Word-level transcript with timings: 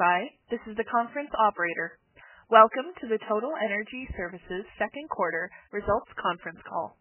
By. 0.00 0.24
This 0.48 0.64
is 0.64 0.80
the 0.80 0.88
conference 0.88 1.28
operator. 1.36 2.00
Welcome 2.48 2.88
to 3.04 3.06
the 3.12 3.20
Total 3.28 3.52
Energy 3.60 4.08
Services 4.16 4.64
second 4.80 5.04
quarter 5.12 5.52
results 5.76 6.08
conference 6.16 6.56
call. 6.64 6.96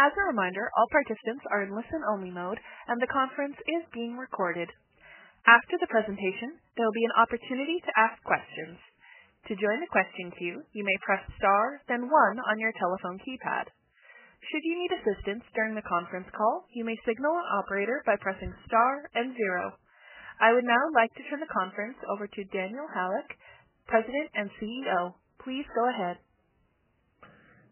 As 0.00 0.16
a 0.16 0.28
reminder, 0.32 0.64
all 0.72 0.88
participants 0.88 1.44
are 1.52 1.68
in 1.68 1.76
listen-only 1.76 2.32
mode, 2.32 2.56
and 2.88 2.96
the 2.96 3.12
conference 3.12 3.60
is 3.60 3.84
being 3.92 4.16
recorded. 4.16 4.72
After 5.44 5.76
the 5.76 5.92
presentation, 5.92 6.56
there 6.72 6.88
will 6.88 6.96
be 6.96 7.04
an 7.04 7.20
opportunity 7.20 7.76
to 7.84 7.98
ask 8.00 8.16
questions. 8.24 8.80
To 9.52 9.60
join 9.60 9.84
the 9.84 9.92
question 9.92 10.32
queue, 10.32 10.64
you 10.72 10.88
may 10.88 10.98
press 11.04 11.28
star, 11.36 11.84
then 11.84 12.08
one 12.08 12.40
on 12.48 12.56
your 12.56 12.72
telephone 12.80 13.20
keypad. 13.20 13.68
Should 14.40 14.64
you 14.64 14.80
need 14.80 14.96
assistance 14.96 15.44
during 15.52 15.76
the 15.76 15.84
conference 15.84 16.32
call, 16.32 16.64
you 16.72 16.88
may 16.88 16.96
signal 17.04 17.36
an 17.36 17.48
operator 17.60 18.00
by 18.08 18.16
pressing 18.24 18.56
star 18.64 19.04
and 19.20 19.36
zero. 19.36 19.76
I 20.42 20.50
would 20.50 20.66
now 20.66 20.84
like 20.90 21.14
to 21.14 21.22
turn 21.30 21.38
the 21.38 21.54
conference 21.54 21.94
over 22.10 22.26
to 22.26 22.50
Daniel 22.50 22.90
Halyk, 22.90 23.30
President 23.86 24.26
and 24.34 24.50
CEO. 24.58 25.14
Please 25.38 25.62
go 25.70 25.86
ahead. 25.86 26.18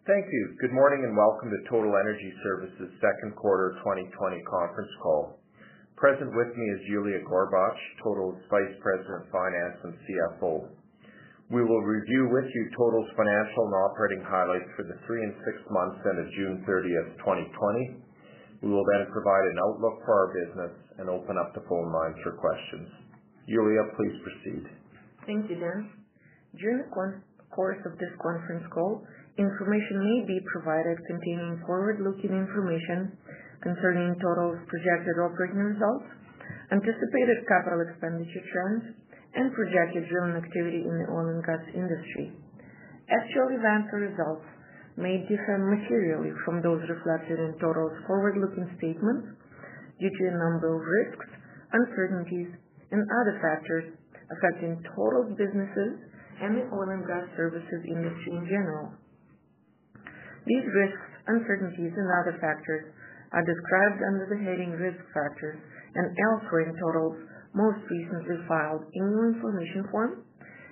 Thank 0.07 0.31
you. 0.31 0.55
Good 0.63 0.71
morning 0.71 1.03
and 1.03 1.19
welcome 1.19 1.51
to 1.51 1.67
Total 1.67 1.91
Energy 1.91 2.31
Services 2.47 2.95
second 3.03 3.35
quarter 3.35 3.75
2020 3.83 4.07
conference 4.47 4.95
call. 5.03 5.43
Present 5.99 6.31
with 6.31 6.55
me 6.55 6.67
is 6.79 6.87
Yuliya 6.95 7.27
Gorbach, 7.27 7.75
Total's 8.07 8.39
Vice 8.47 8.79
President 8.79 9.27
of 9.27 9.35
Finance 9.35 9.79
and 9.91 9.95
CFO. 10.07 10.71
We 11.51 11.67
will 11.67 11.83
review 11.83 12.31
with 12.31 12.47
you 12.55 12.63
Total's 12.79 13.11
financial 13.19 13.67
and 13.67 13.77
operating 13.83 14.23
highlights 14.23 14.71
for 14.79 14.87
the 14.87 14.95
three 15.11 15.27
and 15.27 15.35
six 15.43 15.59
months 15.75 15.99
ended 16.07 16.31
June 16.39 16.63
30th, 16.63 17.19
2020. 17.19 17.99
We 18.61 18.69
will 18.69 18.85
then 18.85 19.09
provide 19.09 19.47
an 19.51 19.59
outlook 19.65 20.05
for 20.05 20.13
our 20.13 20.31
business 20.37 20.75
and 21.01 21.09
open 21.09 21.41
up 21.41 21.57
the 21.57 21.65
phone 21.65 21.89
lines 21.89 22.21
for 22.21 22.37
questions. 22.37 22.89
Yuliya, 23.49 23.85
please 23.97 24.17
proceed. 24.21 24.65
Thank 25.25 25.49
you, 25.49 25.57
Dan. 25.57 25.89
During 26.61 26.85
the 26.85 26.91
course 26.93 27.81
of 27.89 27.97
this 27.97 28.13
conference 28.21 28.69
call, 28.69 29.01
information 29.41 29.97
may 29.97 30.21
be 30.29 30.39
provided 30.53 30.99
containing 31.09 31.63
forward-looking 31.65 32.31
information 32.37 33.17
concerning 33.65 34.13
Total's 34.21 34.61
projected 34.69 35.17
operating 35.25 35.63
results, 35.73 36.09
anticipated 36.69 37.49
capital 37.49 37.81
expenditure 37.89 38.45
trends, 38.53 38.85
and 39.41 39.55
projected 39.57 40.05
drilling 40.11 40.37
activity 40.37 40.83
in 40.85 40.95
the 41.01 41.07
oil 41.09 41.33
and 41.33 41.45
gas 41.47 41.65
industry. 41.73 42.35
Actual 43.09 43.49
events 43.57 43.89
or 43.95 44.05
results 44.05 44.47
may 44.97 45.23
differ 45.29 45.59
materially 45.59 46.33
from 46.45 46.63
those 46.63 46.83
reflected 46.89 47.39
in 47.39 47.55
Total's 47.61 47.95
forward-looking 48.07 48.67
statements 48.79 49.39
due 50.01 50.11
to 50.11 50.25
a 50.31 50.39
number 50.39 50.75
of 50.75 50.83
risks, 50.83 51.29
uncertainties, 51.71 52.51
and 52.91 53.03
other 53.03 53.39
factors 53.39 53.87
affecting 54.35 54.83
Total's 54.97 55.31
businesses 55.39 56.11
and 56.43 56.57
the 56.57 56.67
oil 56.73 56.91
and 56.91 57.05
gas 57.07 57.27
services 57.37 57.81
industry 57.87 58.33
in 58.35 58.45
general. 58.49 58.97
These 60.47 60.67
risks, 60.73 61.11
uncertainties, 61.29 61.93
and 61.95 62.09
other 62.25 62.35
factors 62.41 62.91
are 63.31 63.45
described 63.47 64.01
under 64.03 64.27
the 64.27 64.41
heading 64.43 64.75
Risk 64.75 64.99
Factors 65.15 65.61
and 65.95 66.07
elsewhere 66.17 66.67
in 66.67 66.75
Total's 66.81 67.19
most 67.55 67.83
recently 67.87 68.43
filed 68.47 68.83
annual 68.95 69.35
information 69.35 69.87
form 69.91 70.23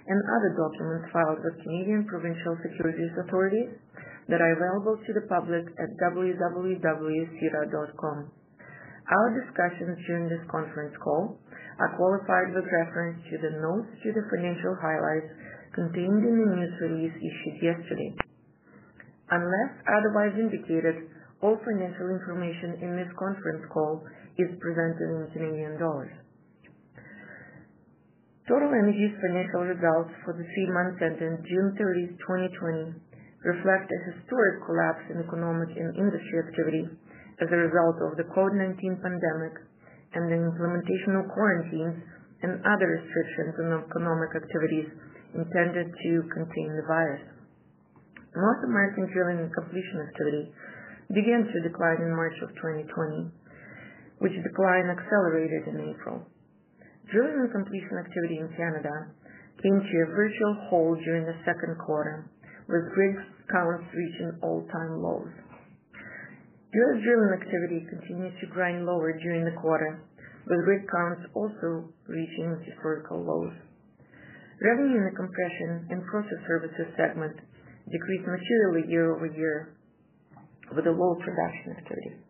and 0.09 0.19
other 0.25 0.51
documents 0.57 1.13
filed 1.13 1.41
with 1.45 1.63
Canadian 1.63 2.07
provincial 2.09 2.57
securities 2.65 3.13
authorities 3.21 3.77
that 4.29 4.45
are 4.45 4.53
available 4.53 5.01
to 5.01 5.13
the 5.17 5.25
public 5.25 5.65
at 5.81 5.97
www.sedar.com. 6.05 6.79
Our 9.09 9.29
discussions 9.41 9.97
during 10.05 10.29
this 10.29 10.45
conference 10.53 10.93
call 11.01 11.41
are 11.81 11.97
qualified 11.97 12.53
with 12.53 12.69
reference 12.69 13.25
to 13.33 13.41
the 13.41 13.57
notes 13.57 13.89
to 14.05 14.13
the 14.13 14.29
financial 14.29 14.77
highlights 14.85 15.33
contained 15.73 16.29
in 16.29 16.35
the 16.45 16.49
news 16.61 16.77
release 16.85 17.17
issued 17.17 17.57
yesterday. 17.65 18.13
Unless 19.33 19.73
otherwise 19.89 20.37
indicated, 20.37 21.09
all 21.41 21.57
financial 21.65 22.13
information 22.13 22.85
in 22.85 23.01
this 23.01 23.09
conference 23.17 23.65
call 23.73 24.05
is 24.37 24.53
presented 24.61 25.09
in 25.09 25.33
Canadian 25.33 25.81
dollars. 25.81 26.13
Total 28.49 28.69
Energy's 28.69 29.17
financial 29.21 29.69
results 29.69 30.13
for 30.25 30.33
the 30.33 30.45
three 30.45 30.69
months 30.73 31.01
ending 31.05 31.37
June 31.45 31.77
30, 31.77 32.17
2020 32.97 33.08
reflect 33.45 33.87
a 33.87 34.05
historic 34.11 34.65
collapse 34.67 35.05
in 35.11 35.23
economic 35.23 35.71
and 35.77 35.95
industry 35.95 36.39
activity 36.43 36.85
as 37.39 37.49
a 37.51 37.63
result 37.71 37.97
of 38.03 38.19
the 38.19 38.27
COVID-19 38.35 38.99
pandemic 38.99 39.55
and 40.15 40.27
the 40.27 40.39
implementation 40.39 41.15
of 41.23 41.31
quarantines 41.31 42.03
and 42.43 42.59
other 42.67 42.89
restrictions 42.99 43.55
on 43.63 43.85
economic 43.87 44.31
activities 44.35 44.89
intended 45.35 45.87
to 45.87 46.13
contain 46.35 46.71
the 46.75 46.87
virus. 46.87 47.23
North 48.35 48.63
American 48.67 49.07
drilling 49.11 49.39
and 49.47 49.53
completion 49.55 49.99
activity 50.03 50.45
began 51.15 51.47
to 51.47 51.67
decline 51.67 52.03
in 52.03 52.15
March 52.15 52.37
of 52.43 52.51
2020, 52.59 53.31
which 54.19 54.35
decline 54.43 54.91
accelerated 54.91 55.75
in 55.75 55.95
April. 55.95 56.27
Drilling 57.11 57.49
and 57.49 57.53
completion 57.53 57.97
activity 57.99 58.39
in 58.39 58.49
Canada 58.53 59.15
came 59.63 59.79
to 59.81 59.97
a 60.05 60.13
virtual 60.13 60.55
halt 60.69 60.99
during 61.03 61.25
the 61.25 61.39
second 61.43 61.75
quarter, 61.83 62.31
with 62.69 62.93
rig 62.93 63.17
counts 63.49 63.89
reaching 63.97 64.37
all-time 64.45 65.01
lows. 65.01 65.33
U.S. 66.69 66.99
drilling 67.01 67.33
activity 67.41 67.81
continued 67.89 68.37
to 68.45 68.53
grind 68.53 68.85
lower 68.85 69.17
during 69.17 69.49
the 69.49 69.57
quarter, 69.57 70.05
with 70.45 70.69
rig 70.69 70.85
counts 70.85 71.25
also 71.33 71.89
reaching 72.05 72.53
historical 72.69 73.25
lows. 73.25 73.57
Revenue 74.61 75.01
in 75.01 75.09
the 75.09 75.17
compression 75.17 75.89
and 75.89 76.05
process 76.13 76.41
services 76.45 76.93
segment 77.01 77.41
decreased 77.89 78.29
materially 78.29 78.85
year-over-year 78.93 79.73
with 80.77 80.85
a 80.85 80.93
low 80.93 81.17
production 81.25 81.73
activity. 81.73 82.21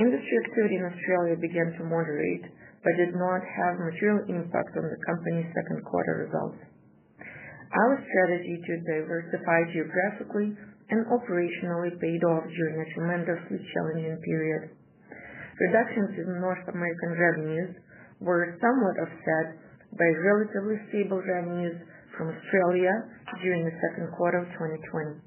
Industry 0.00 0.36
activity 0.48 0.76
in 0.80 0.88
Australia 0.88 1.36
began 1.36 1.68
to 1.76 1.84
moderate 1.84 2.48
but 2.80 2.96
did 2.96 3.12
not 3.16 3.40
have 3.40 3.80
material 3.80 4.24
impact 4.28 4.72
on 4.76 4.84
the 4.88 5.00
company's 5.04 5.48
second 5.52 5.84
quarter 5.84 6.28
results. 6.28 6.60
Our 7.74 7.98
strategy 8.06 8.62
to 8.62 8.74
diversify 8.86 9.58
geographically 9.74 10.54
and 10.94 11.02
operationally 11.10 11.98
paid 11.98 12.22
off 12.22 12.46
during 12.46 12.76
a 12.78 12.86
tremendously 12.94 13.58
challenging 13.74 14.14
period. 14.22 14.70
Reductions 15.58 16.14
in 16.22 16.38
North 16.38 16.62
American 16.70 17.12
revenues 17.18 17.74
were 18.22 18.54
somewhat 18.62 18.96
offset 19.02 19.58
by 19.90 20.08
relatively 20.22 20.78
stable 20.90 21.18
revenues 21.18 21.82
from 22.14 22.30
Australia 22.30 22.94
during 23.42 23.66
the 23.66 23.76
second 23.90 24.06
quarter 24.14 24.46
of 24.46 24.48
2020. 24.54 25.18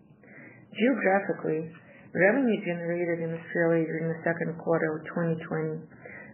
Geographically, 0.71 1.67
revenue 2.15 2.59
generated 2.63 3.27
in 3.27 3.35
Australia 3.35 3.83
during 3.87 4.07
the 4.07 4.23
second 4.23 4.55
quarter 4.63 4.87
of 4.95 5.03
2020 5.11 5.83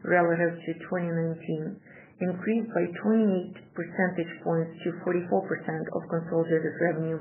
relative 0.05 0.53
to 0.61 0.71
2019 0.77 1.73
increased 2.23 2.71
by 2.71 2.85
28 3.03 3.75
percentage 3.75 4.33
points 4.43 4.71
to 4.83 4.95
44% 5.03 5.19
of 5.93 6.01
consolidated 6.07 6.73
revenue, 6.79 7.19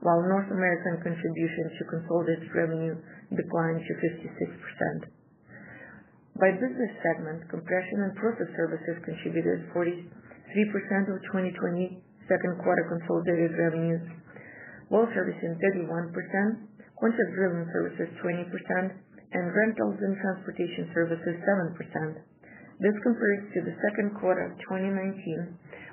while 0.00 0.22
North 0.22 0.46
American 0.54 1.02
contribution 1.02 1.64
to 1.74 1.90
consolidated 1.90 2.48
revenue 2.54 2.94
declined 3.34 3.82
to 3.82 3.92
56%. 3.98 5.10
By 6.38 6.54
business 6.54 6.94
segment, 7.02 7.50
compression 7.50 8.06
and 8.06 8.14
process 8.14 8.46
services 8.54 9.02
contributed 9.02 9.66
43% 9.74 10.06
of 11.10 11.18
2020 11.34 11.98
second 12.30 12.54
quarter 12.62 12.84
consolidated 12.86 13.56
revenues, 13.58 14.04
well 14.92 15.08
servicing 15.16 15.58
31%, 15.58 16.14
contract 17.00 17.32
drilling 17.34 17.66
services 17.74 18.08
20%, 18.22 18.94
and 19.32 19.44
rentals 19.50 19.98
and 19.98 20.14
transportation 20.22 20.92
services 20.94 21.36
7%. 21.42 22.37
This 22.78 22.94
compares 23.02 23.42
to 23.54 23.58
the 23.66 23.74
second 23.90 24.14
quarter 24.22 24.54
of 24.54 24.58
2019, 24.70 24.94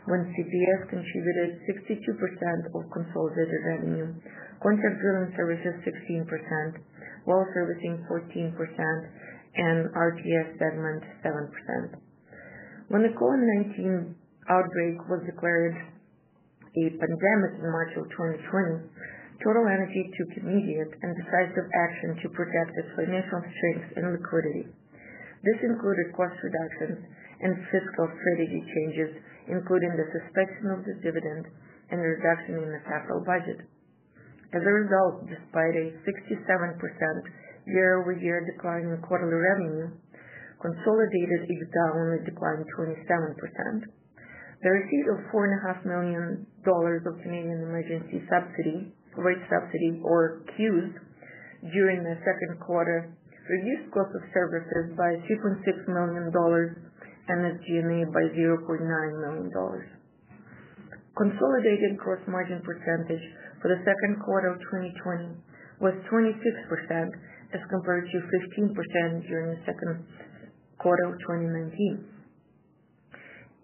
when 0.05 0.21
CPS 0.37 0.81
contributed 0.93 1.57
62% 1.65 2.77
of 2.77 2.81
consolidated 2.93 3.61
revenue, 3.65 4.13
contract 4.61 5.01
drilling 5.01 5.33
services 5.33 5.81
16%, 5.81 6.29
well 7.25 7.41
servicing 7.57 8.05
14%, 8.05 8.53
and 9.57 9.89
RTS 9.97 10.61
segment 10.61 11.01
7%. 11.25 11.97
When 12.93 13.01
the 13.01 13.17
COVID-19 13.17 14.13
outbreak 14.53 14.97
was 15.09 15.25
declared 15.25 15.73
a 15.73 16.85
pandemic 17.01 17.65
in 17.65 17.67
March 17.73 17.97
of 17.97 18.05
2020, 18.13 18.93
Total 19.41 19.65
Energy 19.65 20.03
took 20.21 20.37
immediate 20.37 20.93
and 21.01 21.17
decisive 21.17 21.65
action 21.65 22.21
to 22.21 22.29
protect 22.29 22.77
its 22.77 22.93
financial 22.93 23.41
strength 23.41 23.89
and 23.97 24.05
liquidity. 24.13 24.69
This 25.45 25.61
included 25.61 26.09
cost 26.17 26.33
reductions 26.41 27.05
and 27.41 27.53
fiscal 27.69 28.09
strategy 28.09 28.61
changes, 28.65 29.11
including 29.45 29.93
the 29.93 30.09
suspension 30.09 30.73
of 30.73 30.81
the 30.81 30.97
dividend 31.05 31.45
and 31.93 32.01
a 32.01 32.07
reduction 32.17 32.65
in 32.65 32.69
the 32.73 32.81
capital 32.89 33.21
budget. 33.21 33.61
As 34.57 34.65
a 34.65 34.73
result, 34.73 35.29
despite 35.29 35.75
a 35.77 35.93
67% 36.01 36.81
year-over-year 37.69 38.49
decline 38.49 38.89
in 38.89 38.97
quarterly 39.05 39.37
revenue, 39.37 39.93
consolidated 40.61 41.45
EBITDA 41.45 41.85
only 41.93 42.25
declined 42.25 42.65
27%. 42.73 43.85
The 44.65 44.71
receipt 44.71 45.07
of 45.13 45.29
$4.5 45.29 45.85
million 45.85 46.47
of 46.65 47.13
Canadian 47.21 47.69
Emergency 47.69 48.25
Wage 49.17 49.45
Subsidy, 49.45 50.01
or 50.01 50.41
CEWS, 50.57 50.89
during 51.71 52.01
the 52.03 52.17
second 52.25 52.59
quarter 52.65 53.13
reduced 53.45 53.93
cost 53.93 54.09
of 54.09 54.23
services 54.33 54.97
by 54.97 55.13
$2.6 55.29 55.61
million 55.93 56.33
and 56.33 57.39
SG&A 57.57 57.99
by 58.09 58.25
$0.9 58.33 58.65
million. 58.65 59.49
Consolidated 61.13 61.97
gross 61.97 62.21
margin 62.27 62.59
percentage 62.65 63.23
for 63.61 63.69
the 63.69 63.79
second 63.85 64.19
quarter 64.25 64.51
of 64.51 64.59
2020 64.67 65.37
was 65.79 65.93
26% 66.11 66.27
as 67.53 67.61
compared 67.69 68.05
to 68.09 68.17
15% 68.19 69.29
during 69.29 69.47
the 69.53 69.61
second 69.63 70.03
quarter 70.81 71.05
of 71.07 71.15
2019. 71.23 72.03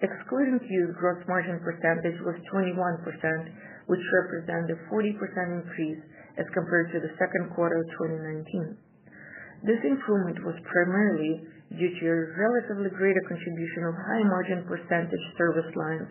Excluding 0.01 0.57
CEWS, 0.65 0.97
gross 0.97 1.21
margin 1.27 1.61
percentage 1.61 2.17
was 2.25 2.33
21%, 2.49 2.65
which 3.85 4.01
represents 4.23 4.73
a 4.73 4.77
40% 4.89 5.61
increase 5.61 6.01
as 6.41 6.47
compared 6.53 6.89
to 6.93 6.99
the 7.01 7.13
second 7.21 7.53
quarter 7.53 7.77
of 7.77 7.87
2019. 8.01 8.90
This 9.61 9.81
improvement 9.85 10.41
was 10.41 10.57
primarily 10.65 11.45
due 11.77 11.91
to 11.93 12.05
a 12.09 12.19
relatively 12.33 12.89
greater 12.97 13.21
contribution 13.29 13.85
of 13.85 13.93
high-margin 13.93 14.65
percentage 14.65 15.25
service 15.37 15.69
lines 15.77 16.09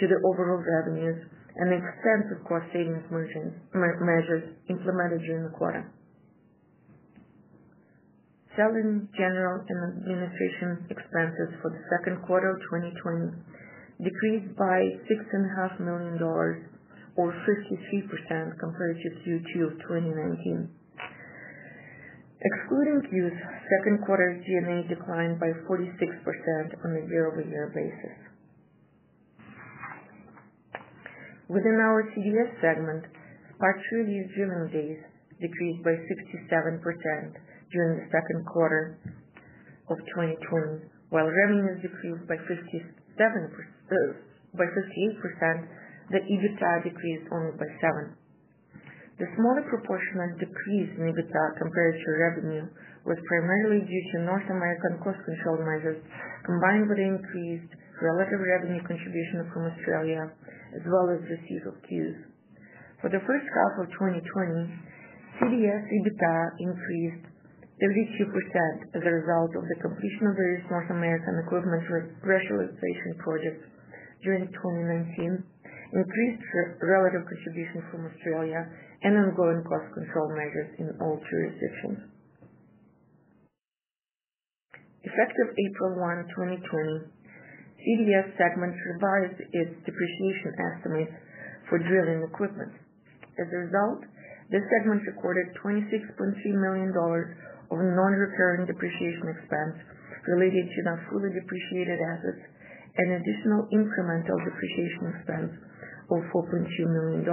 to 0.00 0.04
the 0.10 0.18
overall 0.26 0.58
revenues 0.58 1.22
and 1.54 1.70
extensive 1.70 2.42
cost 2.50 2.66
savings 2.74 3.06
measures 3.10 4.44
implemented 4.68 5.22
during 5.22 5.44
the 5.46 5.54
quarter. 5.54 5.86
Selling, 8.58 9.08
general, 9.14 9.62
and 9.66 10.02
administration 10.02 10.86
expenses 10.90 11.54
for 11.62 11.70
the 11.70 11.82
second 11.94 12.22
quarter 12.26 12.54
of 12.54 12.58
2020 12.70 13.34
decreased 14.02 14.50
by 14.58 14.82
$6.5 15.06 15.78
million, 15.78 16.18
or 16.22 17.30
53%, 17.30 18.58
compared 18.58 18.96
to 18.98 19.08
Q2 19.22 19.52
of 19.70 19.72
2019. 19.86 20.70
Excluding 22.44 23.00
CEWS, 23.08 23.36
second 23.72 24.04
quarter 24.04 24.36
SG&A 24.36 24.84
declined 24.84 25.40
by 25.40 25.48
46% 25.64 26.76
on 26.84 26.90
a 26.92 27.02
year-over-year 27.08 27.72
basis. 27.72 28.16
Within 31.48 31.80
our 31.80 32.04
CDS 32.12 32.52
segment, 32.60 33.08
partially 33.56 34.28
drilling 34.36 34.68
days 34.76 35.00
decreased 35.40 35.84
by 35.88 35.96
67% 35.96 36.84
during 37.72 37.92
the 37.96 38.06
second 38.12 38.40
quarter 38.52 39.00
of 39.88 39.96
2020, 40.12 40.84
while 41.08 41.24
revenues 41.24 41.80
decreased 41.80 42.28
by 42.28 42.36
58%, 42.44 42.60
uh, 42.60 43.40
the 46.12 46.20
EBITDA 46.20 46.84
decreased 46.84 47.26
only 47.32 47.56
by 47.56 47.68
7%. 47.80 48.23
The 49.14 49.30
smaller 49.38 49.62
proportional 49.70 50.34
decrease 50.42 50.90
in 50.98 51.06
EBITDA 51.06 51.44
compared 51.62 51.94
to 51.94 52.18
revenue 52.18 52.66
was 53.06 53.14
primarily 53.30 53.86
due 53.86 54.04
to 54.10 54.26
North 54.26 54.48
American 54.50 54.98
cost 55.06 55.22
control 55.22 55.62
measures, 55.62 56.02
combined 56.42 56.90
with 56.90 56.98
increased 56.98 57.70
relative 58.02 58.42
revenue 58.42 58.82
contribution 58.82 59.46
from 59.54 59.70
Australia, 59.70 60.26
as 60.74 60.82
well 60.90 61.14
as 61.14 61.22
receipt 61.30 61.62
of 61.62 61.78
CEWS. 61.86 62.26
For 62.98 63.08
the 63.12 63.22
first 63.22 63.46
half 63.46 63.86
of 63.86 63.92
2020, 63.94 64.18
CDS 65.38 65.82
EBITDA 65.86 66.34
increased 66.58 67.24
32% 67.78 68.98
as 68.98 69.02
a 69.02 69.14
result 69.14 69.52
of 69.54 69.62
the 69.66 69.78
completion 69.78 70.26
of 70.26 70.34
various 70.34 70.66
North 70.66 70.90
American 70.90 71.38
equipment 71.38 71.86
rationalization 72.22 73.12
projects 73.22 73.62
during 74.26 74.46
2019, 74.50 75.42
increased 75.94 76.42
relative 76.82 77.22
contribution 77.22 77.80
from 77.90 78.10
Australia, 78.10 78.66
and 79.06 79.14
ongoing 79.14 79.62
cost 79.62 79.86
control 79.94 80.28
measures 80.34 80.74
in 80.82 80.90
all 80.98 81.20
jurisdictions. 81.30 82.10
Effective 85.04 85.48
April 85.52 86.00
1, 86.00 86.32
2020, 86.64 87.14
CDS 87.84 88.32
segment 88.40 88.72
revised 88.96 89.38
its 89.52 89.74
depreciation 89.84 90.50
estimates 90.72 91.16
for 91.68 91.76
drilling 91.78 92.24
equipment. 92.24 92.72
As 93.36 93.46
a 93.52 93.58
result, 93.68 94.08
this 94.48 94.64
segment 94.72 95.04
recorded 95.04 95.52
$26.3 95.60 96.08
million 96.56 96.90
of 96.90 97.76
non-recurring 97.76 98.64
depreciation 98.64 99.28
expense 99.36 99.76
related 100.24 100.64
to 100.64 100.78
non-fully 100.88 101.30
depreciated 101.36 102.00
assets 102.00 102.42
and 102.96 103.20
additional 103.20 103.68
incremental 103.76 104.40
depreciation 104.40 105.04
expense 105.12 105.52
of 106.18 106.24
$4.2 106.30 106.66
million. 106.86 107.24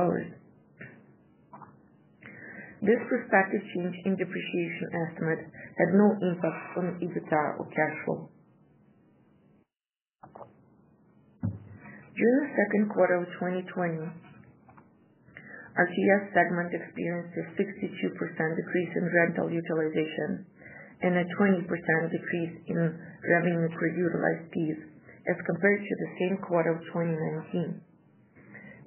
This 2.82 2.98
prospective 3.06 3.62
change 3.78 3.96
in 4.10 4.18
depreciation 4.18 4.88
estimate 5.06 5.46
had 5.78 5.94
no 5.94 6.18
impact 6.18 6.78
on 6.82 6.98
EBITDA 6.98 7.44
or 7.62 7.70
cash 7.70 7.98
flow. 8.06 8.30
During 12.18 12.38
the 12.42 12.54
second 12.58 12.90
quarter 12.90 13.22
of 13.22 13.30
2020, 13.38 14.02
our 15.78 15.88
TS 15.88 16.24
segment 16.34 16.74
experienced 16.74 17.38
a 17.38 17.46
62% 17.54 17.62
decrease 17.62 18.94
in 18.98 19.06
rental 19.14 19.48
utilization 19.54 20.46
and 21.06 21.22
a 21.22 21.26
20% 21.38 21.66
decrease 21.66 22.56
in 22.66 22.78
revenue 23.30 23.70
per 23.78 23.88
utilized 23.94 24.50
piece 24.52 24.82
as 25.30 25.38
compared 25.46 25.82
to 25.82 25.96
the 26.02 26.10
same 26.18 26.38
quarter 26.42 26.76
of 26.76 26.82
2019. 26.90 27.91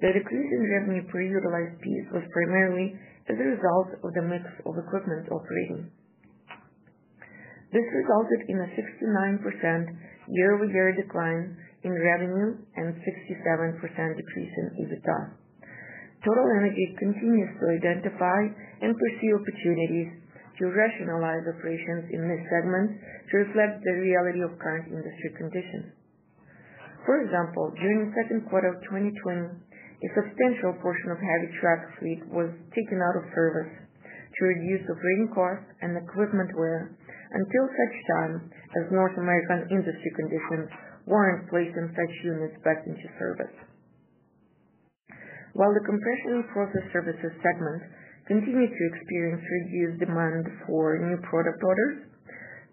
The 0.01 0.11
decrease 0.11 0.51
in 0.51 0.63
revenue 0.67 1.07
per 1.07 1.21
utilized 1.23 1.79
piece 1.79 2.07
was 2.11 2.27
primarily 2.35 2.99
as 3.31 3.39
a 3.39 3.51
result 3.55 3.89
of 4.03 4.11
the 4.11 4.25
mix 4.27 4.43
of 4.67 4.75
equipment 4.75 5.31
operating. 5.31 5.87
This 7.71 7.87
resulted 7.91 8.41
in 8.47 8.57
a 8.59 8.69
69% 8.75 9.39
year-over-year 10.27 10.95
decline 10.99 11.57
in 11.83 11.91
revenue 11.91 12.59
and 12.75 12.95
67% 12.97 13.81
decrease 13.83 14.53
in 14.57 14.65
EBITDA. 14.83 15.19
Total 16.25 16.47
Energy 16.57 16.95
continues 16.97 17.51
to 17.61 17.65
identify 17.77 18.41
and 18.81 18.95
pursue 18.97 19.37
opportunities 19.37 20.09
to 20.57 20.71
rationalize 20.71 21.45
operations 21.45 22.09
in 22.09 22.21
this 22.25 22.43
segment 22.49 22.89
to 23.29 23.33
reflect 23.43 23.83
the 23.83 23.95
reality 24.01 24.41
of 24.41 24.57
current 24.57 24.87
industry 24.87 25.31
conditions. 25.37 25.93
For 27.05 27.21
example, 27.21 27.69
during 27.77 28.09
the 28.09 28.15
second 28.17 28.49
quarter 28.49 28.73
of 28.73 28.81
2020, 28.89 29.61
a 30.03 30.09
substantial 30.11 30.75
portion 30.83 31.09
of 31.11 31.19
heavy 31.19 31.49
truck 31.61 31.81
fleet 31.99 32.21
was 32.27 32.51
taken 32.75 32.99
out 32.99 33.15
of 33.15 33.31
service 33.31 33.71
to 33.71 34.41
reduce 34.43 34.83
operating 34.91 35.31
costs 35.31 35.69
and 35.79 35.95
equipment 35.95 36.51
wear 36.59 36.91
until 37.31 37.65
such 37.71 37.95
time 38.19 38.33
as 38.75 38.91
North 38.91 39.15
American 39.15 39.71
industry 39.71 40.11
conditions 40.19 40.67
warrant 41.07 41.47
placing 41.47 41.87
such 41.95 42.13
units 42.23 42.57
back 42.67 42.83
into 42.83 43.07
service. 43.15 43.55
While 45.55 45.71
the 45.71 45.87
Compression 45.87 46.43
and 46.43 46.47
Process 46.51 46.85
Services 46.91 47.31
segment 47.39 47.81
continued 48.27 48.71
to 48.75 48.83
experience 48.91 49.39
reduced 49.39 50.03
demand 50.03 50.43
for 50.67 50.99
new 50.99 51.15
product 51.23 51.63
orders, 51.63 52.11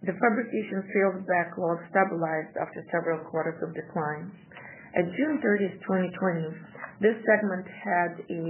the 0.02 0.18
fabrication 0.18 0.82
sales 0.90 1.22
backlog 1.30 1.78
stabilized 1.94 2.58
after 2.58 2.82
several 2.90 3.22
quarters 3.30 3.62
of 3.62 3.70
decline. 3.70 4.34
At 4.92 5.08
June 5.16 5.40
30th, 5.40 5.80
2020, 5.88 6.52
this 7.00 7.16
segment 7.24 7.64
had 7.64 8.12
a 8.28 8.42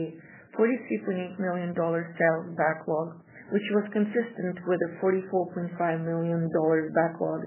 $43.8 0.59 1.39
million 1.39 1.71
sales 1.71 2.49
backlog, 2.59 3.23
which 3.55 3.63
was 3.71 3.87
consistent 3.95 4.59
with 4.67 4.81
a 4.83 4.91
$44.5 4.99 5.71
million 6.03 6.51
backlog 6.99 7.47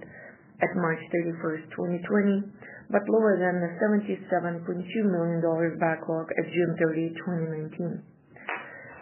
at 0.64 0.72
March 0.80 1.04
31st, 1.12 1.68
2020, 1.76 2.48
but 2.88 3.04
lower 3.12 3.36
than 3.36 3.60
the 3.60 3.76
$77.2 3.84 4.64
million 5.12 5.44
backlog 5.76 6.32
at 6.32 6.48
June 6.56 6.74
30th, 6.80 7.20
2019. 7.76 8.00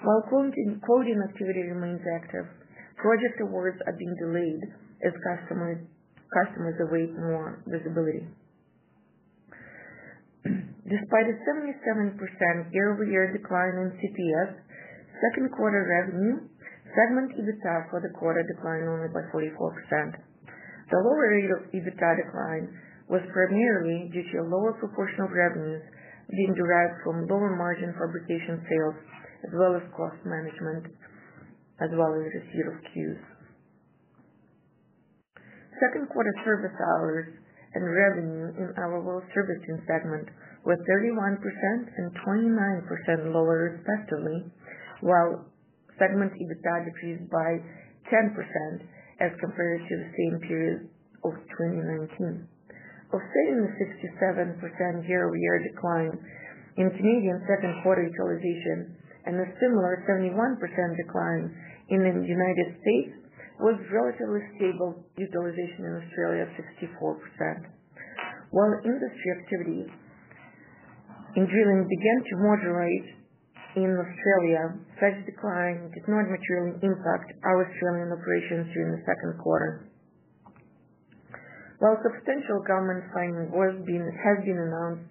While 0.02 0.26
quoting 0.26 1.22
activity 1.22 1.70
remains 1.70 2.02
active, 2.18 2.50
project 2.98 3.38
awards 3.46 3.78
are 3.86 3.94
being 3.94 4.16
delayed 4.18 4.64
as 5.06 5.14
customers 5.22 5.86
await 6.82 7.14
more 7.14 7.62
visibility. 7.70 8.26
Despite 10.44 11.28
a 11.32 11.36
77% 11.48 12.20
year-over-year 12.76 13.32
decline 13.32 13.76
in 13.80 13.96
CPS, 13.96 14.52
second 15.24 15.48
quarter 15.56 15.88
revenue, 15.88 16.44
segment 16.92 17.32
EBITDA 17.40 17.90
for 17.90 18.04
the 18.04 18.12
quarter 18.20 18.44
declined 18.44 18.92
only 18.92 19.08
by 19.16 19.24
44%. 19.32 19.48
The 20.92 21.00
lower 21.00 21.28
rate 21.32 21.52
of 21.56 21.72
EBITDA 21.72 22.10
decline 22.28 22.68
was 23.08 23.24
primarily 23.32 24.12
due 24.12 24.28
to 24.36 24.36
a 24.44 24.50
lower 24.52 24.76
proportion 24.76 25.24
of 25.24 25.32
revenues 25.32 25.84
being 26.30 26.54
derived 26.56 27.00
from 27.04 27.28
lower 27.28 27.56
margin 27.56 27.96
fabrication 27.96 28.60
sales, 28.68 28.98
as 29.48 29.52
well 29.56 29.76
as 29.76 29.84
cost 29.96 30.20
management, 30.28 30.92
as 31.80 31.90
well 31.96 32.12
as 32.16 32.28
receipt 32.28 32.68
of 32.68 32.78
CEWS. 32.92 33.22
Second 35.80 36.08
quarter 36.12 36.34
service 36.44 36.76
hours 36.76 37.28
and 37.74 37.84
revenue 37.84 38.54
in 38.58 38.70
our 38.78 39.02
well 39.02 39.22
servicing 39.34 39.82
segment 39.90 40.30
were 40.64 40.78
31% 40.78 41.42
and 41.98 42.08
29% 42.22 43.34
lower 43.34 43.76
respectively, 43.76 44.46
while 45.02 45.46
segment 46.00 46.32
EBITDA 46.32 46.86
decreased 46.86 47.28
by 47.30 47.60
10% 48.08 48.32
as 49.22 49.32
compared 49.40 49.82
to 49.82 49.94
the 49.98 50.10
same 50.18 50.36
period 50.48 50.90
of 51.26 51.34
2019. 51.58 52.48
Offsetting 53.14 53.60
the 53.62 53.74
67% 53.78 55.08
year-over-year 55.08 55.58
decline 55.70 56.14
in 56.78 56.90
Canadian 56.90 57.38
second 57.46 57.74
quarter 57.84 58.10
utilization 58.10 58.98
and 59.26 59.38
a 59.38 59.48
similar 59.62 60.02
71% 60.10 60.58
decline 60.98 61.46
in 61.90 62.00
the 62.02 62.26
United 62.26 62.74
States 62.82 63.23
was 63.60 63.78
relatively 63.94 64.42
stable 64.58 64.98
utilization 65.18 65.86
in 65.86 65.94
Australia 66.02 66.50
of 66.50 66.52
64%. 66.58 67.70
While 68.50 68.74
industry 68.86 69.30
activity 69.42 69.82
in 71.36 71.44
drilling 71.50 71.84
began 71.90 72.20
to 72.30 72.34
moderate 72.46 73.08
in 73.74 73.90
Australia, 73.90 74.62
such 75.02 75.18
decline 75.26 75.90
did 75.90 76.06
not 76.06 76.30
materially 76.30 76.78
impact 76.86 77.34
our 77.42 77.66
Australian 77.66 78.14
operations 78.14 78.70
during 78.70 78.94
the 78.94 79.02
second 79.06 79.42
quarter. 79.42 79.90
While 81.82 81.98
substantial 82.06 82.62
government 82.70 83.10
funding 83.10 83.50
has 83.50 84.38
been 84.46 84.60
announced 84.62 85.10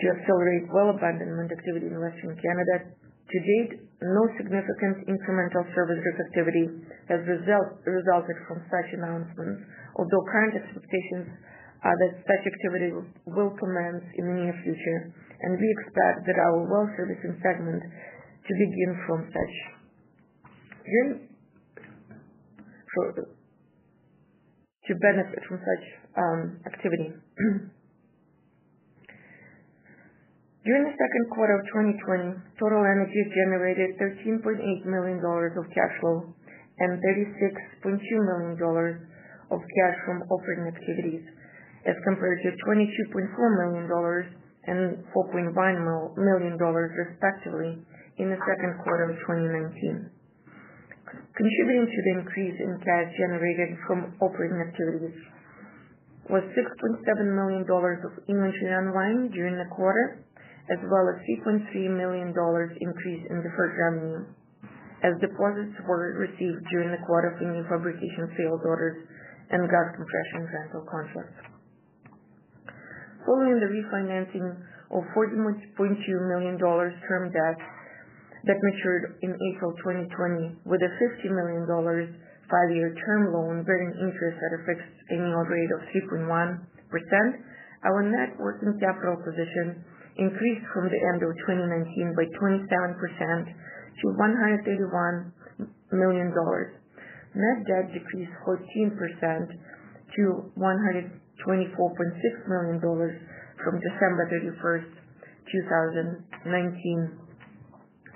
to 0.00 0.04
accelerate 0.14 0.70
well 0.72 0.94
abandonment 0.94 1.50
activity 1.50 1.90
in 1.90 1.98
Western 1.98 2.38
Canada, 2.38 2.94
to 2.94 3.36
date, 3.36 3.89
no 4.00 4.24
significant 4.40 5.04
incremental 5.04 5.64
service 5.76 6.00
activity 6.00 6.64
has 7.12 7.20
resulted 7.28 8.36
from 8.48 8.64
such 8.72 8.88
announcements, 8.96 9.60
although 9.96 10.24
current 10.32 10.56
expectations 10.56 11.28
are 11.84 11.96
that 11.96 12.24
such 12.24 12.44
activity 12.48 12.96
will 13.28 13.52
commence 13.60 14.04
in 14.16 14.24
the 14.24 14.36
near 14.40 14.56
future, 14.64 15.00
and 15.44 15.56
we 15.56 15.68
expect 15.80 16.24
that 16.24 16.36
our 16.40 16.64
well 16.64 16.88
servicing 16.96 17.36
segment 17.44 17.80
to 24.88 24.92
benefit 24.96 25.40
from 25.48 25.60
such 25.60 25.84
um, 26.16 26.60
activity. 26.66 27.12
During 30.60 30.84
the 30.84 30.92
second 30.92 31.24
quarter 31.32 31.56
of 31.56 31.64
2020, 31.72 32.36
Total 32.60 32.82
Energy 32.84 33.22
generated 33.32 33.96
13.8 33.96 34.60
million 34.84 35.16
dollars 35.24 35.56
of 35.56 35.64
cash 35.72 35.94
flow 36.04 36.36
and 36.84 37.00
36.2 37.00 37.96
million 37.96 38.60
dollars 38.60 39.00
of 39.48 39.60
cash 39.64 39.96
from 40.04 40.20
operating 40.28 40.68
activities 40.68 41.24
as 41.88 41.96
compared 42.04 42.44
to 42.44 42.52
22.4 42.60 43.32
million 43.64 43.88
dollars 43.88 44.28
and 44.68 45.00
4.1 45.16 45.56
million 45.56 46.54
dollars 46.60 46.92
respectively 47.08 47.80
in 48.20 48.28
the 48.28 48.40
second 48.44 48.76
quarter 48.84 49.16
of 49.16 49.16
2019. 49.16 50.12
Contributing 51.08 51.88
to 51.88 52.00
the 52.04 52.12
increase 52.20 52.56
in 52.60 52.76
cash 52.84 53.08
generated 53.16 53.80
from 53.88 54.12
operating 54.20 54.60
activities 54.60 55.16
was 56.28 56.44
6.7 56.52 57.00
million 57.32 57.64
dollars 57.64 58.04
of 58.04 58.12
inventory 58.28 58.76
unwind 58.76 59.32
during 59.32 59.56
the 59.56 59.66
quarter, 59.72 60.20
as 60.70 60.80
well 60.86 61.06
as 61.10 61.18
3.3 61.26 61.66
million 61.90 62.30
dollars 62.30 62.70
increase 62.78 63.22
in 63.26 63.42
deferred 63.42 63.74
revenue 63.74 64.22
as 65.02 65.16
deposits 65.18 65.74
were 65.88 66.20
received 66.20 66.60
during 66.70 66.92
the 66.92 67.02
quarter 67.08 67.32
for 67.40 67.48
new 67.48 67.64
fabrication 67.66 68.28
sales 68.36 68.60
orders 68.62 69.00
and 69.50 69.64
gas 69.66 69.88
compression 69.96 70.46
rental 70.46 70.84
contracts. 70.86 71.40
Following 73.24 73.58
the 73.58 73.70
refinancing 73.72 74.46
of 74.92 75.02
40.2 75.16 75.66
million 76.30 76.56
dollars 76.60 76.94
term 77.08 77.32
debt 77.32 77.58
that 78.46 78.56
matured 78.56 79.20
in 79.20 79.32
April 79.52 79.72
2020 79.84 80.64
with 80.64 80.80
a 80.80 80.90
50 81.18 81.28
million 81.34 81.66
dollars 81.66 82.08
five-year 82.50 82.90
term 83.06 83.30
loan 83.30 83.62
bearing 83.62 83.94
interest 84.02 84.34
at 84.34 84.52
a 84.58 84.60
fixed 84.66 84.96
annual 85.14 85.46
rate 85.46 85.70
of 85.70 85.80
3.1%, 85.94 86.26
our 87.86 88.02
net 88.02 88.34
working 88.42 88.74
capital 88.82 89.14
position 89.22 89.86
increased 90.18 90.66
from 90.74 90.90
the 90.90 91.00
end 91.14 91.22
of 91.22 91.30
2019 91.46 92.14
by 92.16 92.26
27% 92.38 93.46
to 94.00 94.06
131 94.16 95.32
million 95.92 96.32
dollars. 96.34 96.74
Net 97.34 97.62
debt 97.66 97.92
decreased 97.94 98.34
14% 98.42 99.54
to 100.16 100.50
124.6 100.58 101.14
million 102.48 102.78
dollars 102.82 103.14
from 103.62 103.78
December 103.78 104.26
31st, 104.32 104.90
2019, 105.46 107.18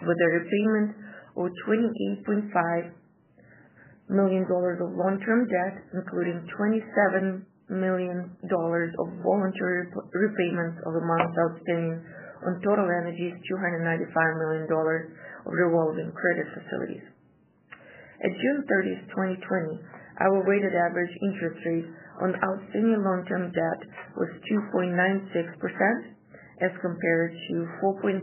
with 0.03 0.19
a 0.19 0.31
repayment 0.41 0.97
of 1.37 1.51
28.5 1.69 2.91
million 4.11 4.45
dollars 4.49 4.79
of 4.83 4.93
long-term 4.97 5.47
debt, 5.49 5.83
including 5.95 6.47
27 6.57 7.47
million 7.71 8.28
dollars 8.50 8.92
of 9.00 9.06
voluntary 9.25 9.88
repayments 10.12 10.78
of 10.85 10.92
amounts 11.00 11.33
outstanding 11.38 11.97
on 12.44 12.61
Total 12.61 12.85
Energy's 12.85 13.37
295 13.49 14.12
million 14.40 14.68
dollars 14.68 15.09
of 15.47 15.52
revolving 15.52 16.12
credit 16.12 16.47
facilities. 16.52 17.04
At 18.21 18.33
June 18.37 18.64
30th, 18.68 19.04
2020, 19.40 19.80
our 20.21 20.47
weighted 20.47 20.73
average 20.73 21.14
interest 21.25 21.61
rate 21.66 21.88
on 22.23 22.30
outstanding 22.38 23.02
long-term 23.02 23.50
debt 23.50 23.80
was 24.16 24.30
2.96% 24.47 24.94
as 26.62 26.71
compared 26.78 27.33
to 27.35 27.54
4.34% 27.83 28.23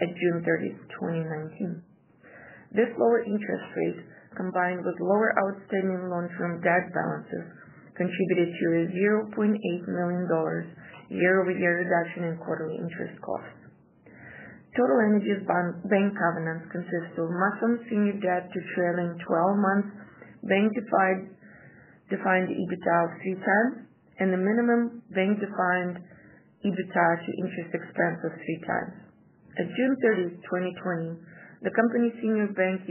at 0.00 0.08
June 0.16 0.40
30th, 0.40 0.80
2019. 0.96 1.82
This 2.72 2.88
lower 2.96 3.20
interest 3.22 3.66
rate, 3.76 4.00
combined 4.36 4.80
with 4.86 4.96
lower 5.00 5.34
outstanding 5.36 6.08
long-term 6.08 6.62
debt 6.64 6.88
balances, 6.96 7.59
contributed 8.00 8.48
to 8.56 8.66
a 8.80 8.88
0.8 8.96 9.60
million 9.60 10.24
dollars 10.32 10.64
year-over-year 11.12 11.84
reduction 11.84 12.32
in 12.32 12.38
quarterly 12.40 12.80
interest 12.80 13.20
costs. 13.20 13.60
Total 14.72 15.02
Energy's 15.02 15.42
bank 15.44 16.14
covenants 16.14 16.70
consist 16.70 17.18
of 17.18 17.26
maximum 17.28 17.82
senior 17.90 18.16
debt 18.22 18.46
to 18.48 18.58
trailing 18.72 19.18
12 19.18 19.26
months 19.58 19.90
bank-defined 20.46 21.28
EBITDA 22.48 22.96
of 23.04 23.10
3x 23.20 23.90
and 24.22 24.32
the 24.32 24.38
minimum 24.38 25.02
bank-defined 25.10 25.98
EBITDA 26.62 27.06
to 27.26 27.30
interest 27.42 27.74
expense 27.74 28.22
of 28.24 28.32
3x. 28.38 28.94
At 29.58 29.66
June 29.74 29.98
30, 29.98 30.38
2020, 30.46 31.18
the 31.66 31.74
company's 31.74 32.14
senior 32.22 32.48
bank 32.54 32.86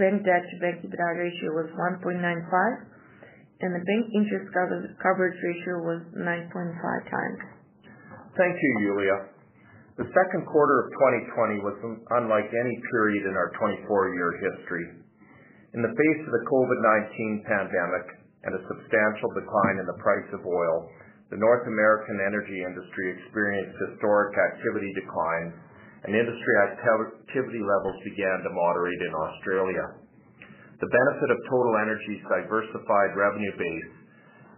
debt 0.00 0.44
to 0.48 0.56
bank 0.64 0.80
EBITDA 0.80 1.10
ratio 1.20 1.48
was 1.60 1.68
1.95x, 2.00 2.88
and 3.60 3.76
the 3.76 3.84
bank 3.84 4.04
interest 4.16 4.48
coverage 5.04 5.36
ratio 5.36 5.84
was 5.84 6.00
9.5x. 6.16 7.36
Thank 8.32 8.56
you, 8.56 8.72
Yuliya. 8.88 9.18
The 10.00 10.08
second 10.08 10.48
quarter 10.48 10.76
of 10.80 10.86
2020 11.28 11.60
was 11.60 11.76
unlike 12.24 12.48
any 12.48 12.76
period 12.88 13.28
in 13.28 13.36
our 13.36 13.52
24-year 13.60 14.30
history. 14.48 15.04
In 15.76 15.84
the 15.84 15.92
face 15.92 16.20
of 16.24 16.32
the 16.32 16.44
COVID-19 16.48 17.44
pandemic 17.44 18.06
and 18.48 18.56
a 18.56 18.64
substantial 18.64 19.30
decline 19.36 19.76
in 19.76 19.86
the 19.86 20.00
price 20.00 20.30
of 20.32 20.40
oil, 20.48 20.88
the 21.28 21.36
North 21.36 21.68
American 21.68 22.16
energy 22.26 22.64
industry 22.64 23.06
experienced 23.20 23.76
historic 23.92 24.32
activity 24.40 24.90
declines, 24.96 25.52
and 26.04 26.16
industry 26.16 26.54
activity 26.72 27.60
levels 27.60 27.98
began 28.04 28.38
to 28.40 28.56
moderate 28.56 29.02
in 29.04 29.12
Australia. 29.12 29.84
The 30.80 30.88
benefit 30.88 31.28
of 31.28 31.44
Total 31.44 31.74
Energy's 31.84 32.24
diversified 32.24 33.12
revenue 33.12 33.52
base, 33.60 33.92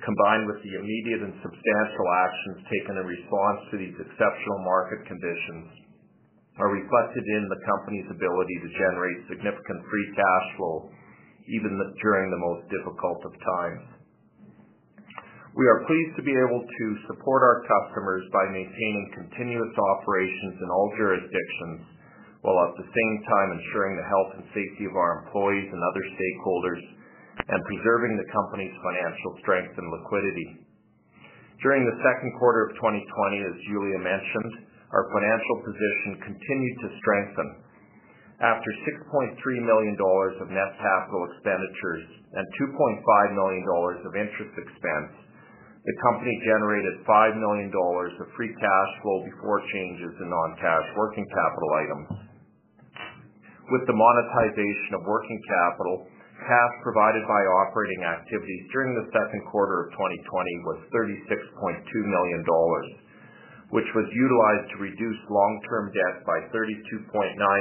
combined 0.07 0.47
with 0.47 0.63
the 0.63 0.75
immediate 0.79 1.23
and 1.27 1.35
substantial 1.43 2.09
actions 2.23 2.59
taken 2.71 2.95
in 2.95 3.07
response 3.07 3.61
to 3.71 3.77
these 3.79 3.97
exceptional 3.99 4.59
market 4.63 5.03
conditions, 5.11 5.83
are 6.63 6.71
reflected 6.71 7.25
in 7.27 7.45
the 7.51 7.63
company's 7.67 8.07
ability 8.13 8.57
to 8.63 8.77
generate 8.79 9.19
significant 9.35 9.81
free 9.89 10.09
cash 10.15 10.47
flow 10.55 10.77
even 11.49 11.75
during 11.99 12.31
the 12.31 12.45
most 12.45 12.71
difficult 12.71 13.19
of 13.27 13.33
times. 13.35 14.02
We 15.53 15.69
are 15.69 15.85
pleased 15.85 16.17
to 16.17 16.25
be 16.25 16.33
able 16.33 16.65
to 16.65 16.87
support 17.13 17.45
our 17.45 17.61
customers 17.69 18.25
by 18.33 18.57
maintaining 18.57 19.13
continuous 19.21 19.77
operations 19.77 20.57
in 20.65 20.69
all 20.73 20.89
jurisdictions, 20.97 21.93
while 22.41 22.57
at 22.65 22.81
the 22.81 22.89
same 22.89 23.17
time 23.29 23.61
ensuring 23.61 24.01
the 24.01 24.09
health 24.09 24.33
and 24.41 24.49
safety 24.57 24.89
of 24.89 24.97
our 24.97 25.21
employees 25.21 25.69
and 25.69 25.83
other 25.93 26.05
stakeholders 26.17 26.83
and 27.53 27.69
preserving 27.69 28.17
the 28.17 28.33
company's 28.33 28.73
financial 28.81 29.33
strength 29.45 29.77
and 29.77 29.93
liquidity. 29.93 30.65
During 31.61 31.85
the 31.85 32.01
second 32.01 32.33
quarter 32.41 32.73
of 32.73 32.81
2020, 32.81 33.05
as 33.45 33.57
Yuliya 33.69 34.01
mentioned, 34.01 34.53
our 34.89 35.05
financial 35.13 35.57
position 35.69 36.33
continued 36.33 36.77
to 36.81 36.97
strengthen. 36.97 37.49
After 38.41 38.71
6.3 38.89 39.37
million 39.69 40.01
dollars 40.01 40.35
of 40.41 40.49
net 40.49 40.73
capital 40.81 41.29
expenditures 41.29 42.09
and 42.41 42.45
2.5 42.73 43.37
million 43.37 43.65
dollars 43.69 44.01
of 44.09 44.17
interest 44.17 44.57
expense, 44.57 45.22
the 45.83 45.97
company 45.99 46.35
generated 46.47 47.03
5 47.03 47.43
million 47.43 47.67
dollars 47.75 48.15
of 48.23 48.31
free 48.39 48.55
cash 48.55 48.93
flow 49.03 49.19
before 49.27 49.59
changes 49.75 50.15
in 50.15 50.31
non-cash 50.31 50.87
working 50.95 51.27
capital 51.27 51.71
items. 51.75 52.09
With 53.67 53.85
the 53.91 53.99
monetization 53.99 54.95
of 54.95 55.11
working 55.11 55.41
capital, 55.43 56.07
cash 56.39 56.75
provided 56.87 57.27
by 57.27 57.43
operating 57.67 58.03
activities 58.07 58.65
during 58.71 58.95
the 58.95 59.11
second 59.11 59.43
quarter 59.51 59.87
of 59.87 59.95
2020 59.99 60.71
was 60.71 60.79
36.2 60.95 61.83
million 61.91 62.41
dollars, 62.47 62.89
which 63.75 63.91
was 63.99 64.07
utilized 64.07 64.67
to 64.75 64.87
reduce 64.87 65.21
long-term 65.35 65.91
debt 65.91 66.17
by 66.23 66.39
32.9 66.55 67.11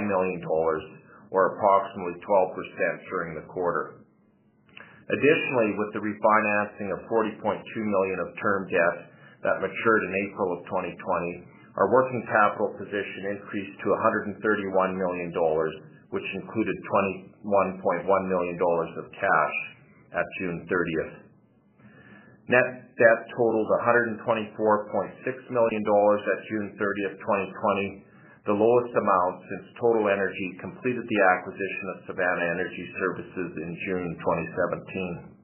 million 0.06 0.40
dollars, 0.46 0.86
or 1.34 1.58
approximately 1.58 2.22
12% 2.22 3.10
during 3.10 3.34
the 3.34 3.48
quarter. 3.50 4.01
Additionally, 5.10 5.72
with 5.82 5.90
the 5.98 6.04
refinancing 6.04 6.90
of 6.94 7.00
40.2 7.10 7.42
million 7.42 8.18
of 8.22 8.30
term 8.38 8.70
debt 8.70 8.98
that 9.42 9.62
matured 9.64 10.04
in 10.06 10.14
April 10.30 10.50
of 10.54 10.60
2020, 10.70 10.94
our 11.80 11.90
working 11.90 12.22
capital 12.28 12.76
position 12.78 13.34
increased 13.34 13.76
to 13.82 13.88
131 14.38 14.38
million 14.94 15.30
dollars, 15.34 15.74
which 16.12 16.28
included 16.36 16.76
21.1 17.48 18.06
million 18.28 18.56
dollars 18.60 18.92
of 19.00 19.06
cash 19.16 19.56
at 20.14 20.26
June 20.40 20.68
30th. 20.68 21.14
Net 22.52 22.68
debt 23.00 23.20
totaled 23.32 23.70
124.6 23.88 24.20
million 25.56 25.84
dollars 25.88 26.22
at 26.36 26.40
June 26.52 26.68
30th, 26.76 27.16
2020, 27.18 28.11
the 28.50 28.58
lowest 28.58 28.94
amount 28.98 29.36
since 29.46 29.78
Total 29.78 30.10
Energy 30.10 30.50
completed 30.58 31.06
the 31.06 31.22
acquisition 31.38 31.86
of 31.94 32.06
Savannah 32.10 32.48
Energy 32.58 32.86
Services 32.98 33.52
in 33.54 33.70
June 33.86 34.10
2017. 34.18 35.38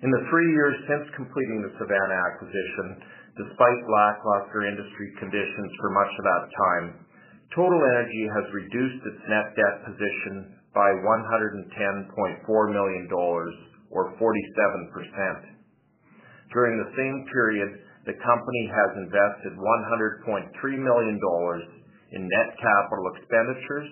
In 0.00 0.10
the 0.10 0.24
three 0.32 0.48
years 0.48 0.76
since 0.88 1.06
completing 1.12 1.60
the 1.60 1.76
Savannah 1.76 2.20
acquisition, 2.32 3.04
despite 3.36 3.84
lackluster 3.84 4.64
industry 4.64 5.12
conditions 5.20 5.70
for 5.76 5.92
much 5.92 6.12
of 6.16 6.24
that 6.24 6.46
time, 6.56 6.86
Total 7.52 7.80
Energy 7.84 8.24
has 8.32 8.56
reduced 8.56 9.04
its 9.12 9.22
net 9.28 9.52
debt 9.52 9.76
position 9.84 10.56
by 10.72 10.88
110.4 10.88 12.48
million 12.72 13.04
dollars, 13.12 13.52
or 13.92 14.16
47%. 14.16 15.52
During 16.48 16.80
the 16.80 16.92
same 16.96 17.28
period, 17.28 17.70
the 18.06 18.18
company 18.18 18.64
has 18.66 18.90
invested 19.06 19.54
100.3 19.54 20.50
million 20.78 21.16
dollars 21.22 21.64
in 22.12 22.26
net 22.26 22.50
capital 22.58 23.06
expenditures 23.14 23.88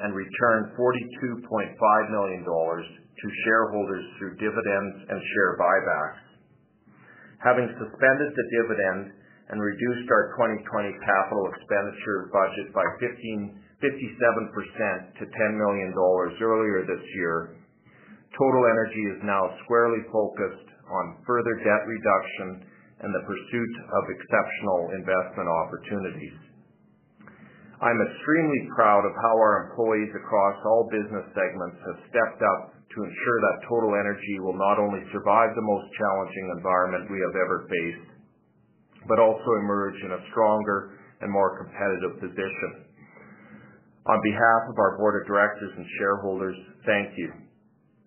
and 0.00 0.16
returned 0.16 0.74
42.5 0.74 1.76
million 2.10 2.42
dollars 2.42 2.86
to 2.88 3.26
shareholders 3.46 4.04
through 4.18 4.34
dividends 4.42 4.96
and 5.06 5.20
share 5.22 5.52
buybacks. 5.60 6.24
Having 7.44 7.68
suspended 7.76 8.30
the 8.32 8.46
dividend 8.58 9.12
and 9.52 9.60
reduced 9.60 10.08
our 10.08 10.32
2020 10.40 11.04
capital 11.04 11.44
expenditure 11.52 12.32
budget 12.32 12.72
by 12.72 12.82
57% 12.98 13.60
to 13.84 15.24
10 15.28 15.62
million 15.62 15.92
dollars 15.92 16.32
earlier 16.40 16.88
this 16.88 17.04
year, 17.20 17.60
Total 18.32 18.62
Energy 18.66 19.04
is 19.14 19.20
now 19.22 19.44
squarely 19.62 20.02
focused 20.10 20.68
on 20.90 21.22
further 21.28 21.54
debt 21.62 21.84
reduction 21.86 22.66
and 23.04 23.12
the 23.12 23.28
pursuit 23.28 23.74
of 23.92 24.02
exceptional 24.16 24.80
investment 24.96 25.44
opportunities. 25.44 26.36
I'm 27.84 28.00
extremely 28.00 28.64
proud 28.72 29.04
of 29.04 29.12
how 29.12 29.34
our 29.36 29.68
employees 29.68 30.08
across 30.16 30.56
all 30.64 30.88
business 30.88 31.28
segments 31.36 31.78
have 31.84 32.08
stepped 32.08 32.40
up 32.40 32.60
to 32.80 32.98
ensure 33.04 33.38
that 33.44 33.68
Total 33.68 33.92
Energy 33.92 34.40
will 34.40 34.56
not 34.56 34.80
only 34.80 35.04
survive 35.12 35.52
the 35.52 35.68
most 35.68 35.86
challenging 36.00 36.46
environment 36.56 37.12
we 37.12 37.20
have 37.20 37.36
ever 37.36 37.68
faced, 37.68 38.08
but 39.04 39.20
also 39.20 39.50
emerge 39.60 40.00
in 40.00 40.16
a 40.16 40.24
stronger 40.32 40.96
and 41.20 41.28
more 41.28 41.60
competitive 41.60 42.24
position. 42.24 42.88
On 44.08 44.20
behalf 44.32 44.62
of 44.70 44.76
our 44.80 44.96
board 44.96 45.20
of 45.20 45.28
directors 45.28 45.72
and 45.76 45.86
shareholders, 46.00 46.56
thank 46.86 47.12
you. 47.20 47.28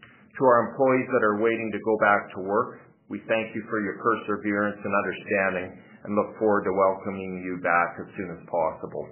To 0.01 0.41
our 0.45 0.69
employees 0.69 1.09
that 1.09 1.25
are 1.25 1.41
waiting 1.41 1.69
to 1.73 1.81
go 1.85 1.97
back 2.01 2.21
to 2.33 2.39
work, 2.45 2.86
we 3.07 3.23
thank 3.27 3.55
you 3.55 3.63
for 3.71 3.79
your 3.79 3.97
perseverance 4.03 4.79
and 4.83 4.91
understanding 4.91 5.69
and 6.03 6.15
look 6.15 6.35
forward 6.39 6.67
to 6.67 6.73
welcoming 6.75 7.39
you 7.39 7.59
back 7.63 7.95
as 8.03 8.07
soon 8.19 8.29
as 8.35 8.41
possible. 8.51 9.05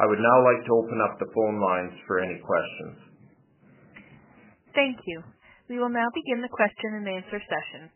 I 0.00 0.08
would 0.08 0.20
now 0.20 0.38
like 0.40 0.64
to 0.64 0.72
open 0.72 0.98
up 1.04 1.20
the 1.20 1.32
phone 1.36 1.60
lines 1.60 1.92
for 2.08 2.20
any 2.24 2.40
questions. 2.40 2.96
Thank 4.72 4.96
you. 5.04 5.20
We 5.68 5.76
will 5.76 5.92
now 5.92 6.08
begin 6.16 6.40
the 6.40 6.52
question 6.52 6.96
and 6.96 7.08
answer 7.08 7.40
session. 7.44 7.92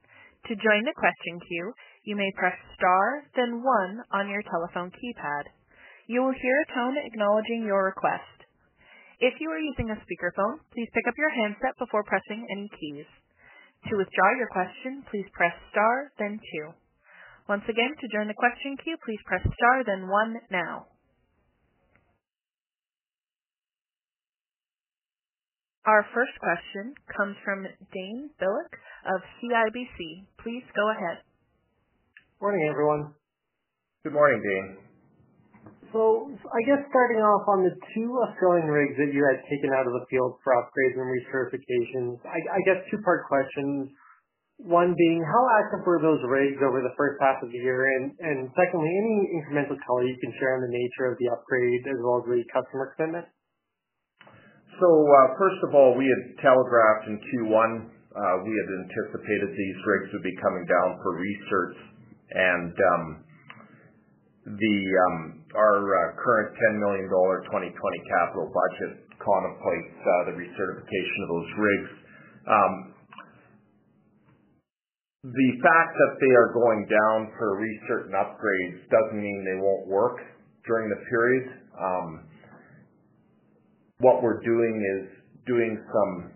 To 0.52 0.60
join 0.60 0.84
the 0.84 0.94
question 0.94 1.40
queue, 1.48 1.72
you 2.04 2.14
may 2.14 2.30
press 2.36 2.54
star 2.76 3.24
then 3.34 3.64
one 3.64 4.04
on 4.12 4.28
your 4.28 4.44
telephone 4.44 4.92
keypad. 4.92 5.50
You 6.06 6.22
will 6.22 6.36
hear 6.36 6.56
a 6.62 6.72
tone 6.76 6.96
acknowledging 7.00 7.64
your 7.66 7.84
request. 7.90 8.44
If 9.18 9.40
you 9.40 9.48
are 9.50 9.58
using 9.58 9.90
a 9.90 9.98
speakerphone, 10.04 10.60
please 10.70 10.92
pick 10.92 11.08
up 11.08 11.16
your 11.16 11.32
handset 11.32 11.74
before 11.80 12.04
pressing 12.04 12.46
any 12.52 12.68
keys. 12.78 13.08
To 13.90 13.96
withdraw 13.96 14.30
your 14.34 14.50
question, 14.50 15.04
please 15.10 15.26
press 15.32 15.54
star 15.70 16.10
then 16.18 16.40
two. 16.42 16.74
Once 17.48 17.62
again, 17.70 17.94
to 17.94 18.06
join 18.10 18.26
the 18.26 18.34
question 18.34 18.76
queue, 18.82 18.96
please 19.04 19.22
press 19.26 19.42
star 19.42 19.84
then 19.86 20.08
one 20.08 20.34
now. 20.50 20.86
Our 25.86 26.04
first 26.12 26.34
question 26.42 26.98
comes 27.16 27.36
from 27.44 27.62
Dane 27.62 28.30
Bilek 28.42 28.72
of 29.14 29.22
CIBC. 29.38 30.26
Please 30.42 30.66
go 30.74 30.90
ahead. 30.90 31.22
Morning, 32.42 32.66
everyone. 32.68 33.14
Good 34.02 34.12
morning, 34.12 34.42
Dane. 34.42 34.85
I 35.92 36.60
guess 36.66 36.82
starting 36.90 37.22
off 37.22 37.46
on 37.46 37.62
the 37.62 37.74
two 37.94 38.10
Australian 38.26 38.66
rigs 38.66 38.96
that 38.98 39.14
you 39.14 39.22
had 39.22 39.38
taken 39.46 39.70
out 39.70 39.86
of 39.86 39.94
the 39.94 40.04
field 40.10 40.38
for 40.42 40.56
upgrades 40.58 40.98
and 40.98 41.06
recertifications, 41.06 42.18
I 42.26 42.60
guess 42.66 42.82
two-part 42.90 43.28
questions. 43.30 43.94
One 44.56 44.96
being, 44.96 45.20
how 45.20 45.44
active 45.60 45.84
were 45.84 46.00
those 46.00 46.24
rigs 46.24 46.56
over 46.64 46.80
the 46.80 46.94
first 46.96 47.20
half 47.20 47.44
of 47.44 47.52
the 47.52 47.60
year? 47.60 47.84
And 47.84 48.48
secondly, 48.56 48.88
any 48.88 49.16
incremental 49.36 49.76
color 49.84 50.08
you 50.08 50.16
can 50.16 50.32
share 50.40 50.56
on 50.56 50.64
the 50.64 50.72
nature 50.72 51.12
of 51.12 51.20
the 51.20 51.28
upgrade 51.28 51.84
as 51.86 51.98
well 52.00 52.24
as 52.24 52.26
the 52.32 52.40
customer 52.48 52.96
commitment? 52.96 53.28
Uh, 54.76 55.26
first 55.40 55.60
of 55.64 55.72
all, 55.72 55.96
we 55.96 56.04
had 56.04 56.22
telegraphed 56.40 57.08
in 57.08 57.16
Q1, 57.16 57.70
uh, 58.16 58.36
we 58.44 58.52
had 58.52 58.68
anticipated 58.80 59.52
these 59.52 59.78
rigs 59.84 60.08
would 60.12 60.24
be 60.24 60.36
coming 60.40 60.64
down 60.64 61.00
for 61.04 61.20
recerts. 61.20 61.80
Um, 62.32 62.72
um, 64.48 65.44
Our 65.56 65.80
uh, 65.80 66.20
current 66.20 66.52
10 66.76 66.84
million 66.84 67.08
dollar 67.08 67.40
2020 67.48 67.72
capital 67.72 68.52
budget 68.52 69.08
contemplates 69.16 69.96
uh, 69.96 70.12
the 70.28 70.34
recertification 70.36 71.18
of 71.24 71.28
those 71.32 71.50
rigs. 71.56 71.90
Um, 72.44 72.74
the 75.24 75.50
fact 75.64 75.96
that 75.96 76.12
they 76.20 76.32
are 76.36 76.52
going 76.52 76.86
down 76.86 77.32
for 77.40 77.56
recert 77.58 78.12
and 78.12 78.14
upgrades 78.14 78.84
doesn't 78.92 79.18
mean 79.18 79.42
they 79.42 79.58
won't 79.58 79.88
work 79.88 80.20
during 80.68 80.92
the 80.92 81.00
period. 81.08 81.50
Um, 81.74 82.08
what 83.98 84.22
we're 84.22 84.44
doing 84.44 84.76
is 85.00 85.08
doing 85.46 85.80
some, 85.88 86.30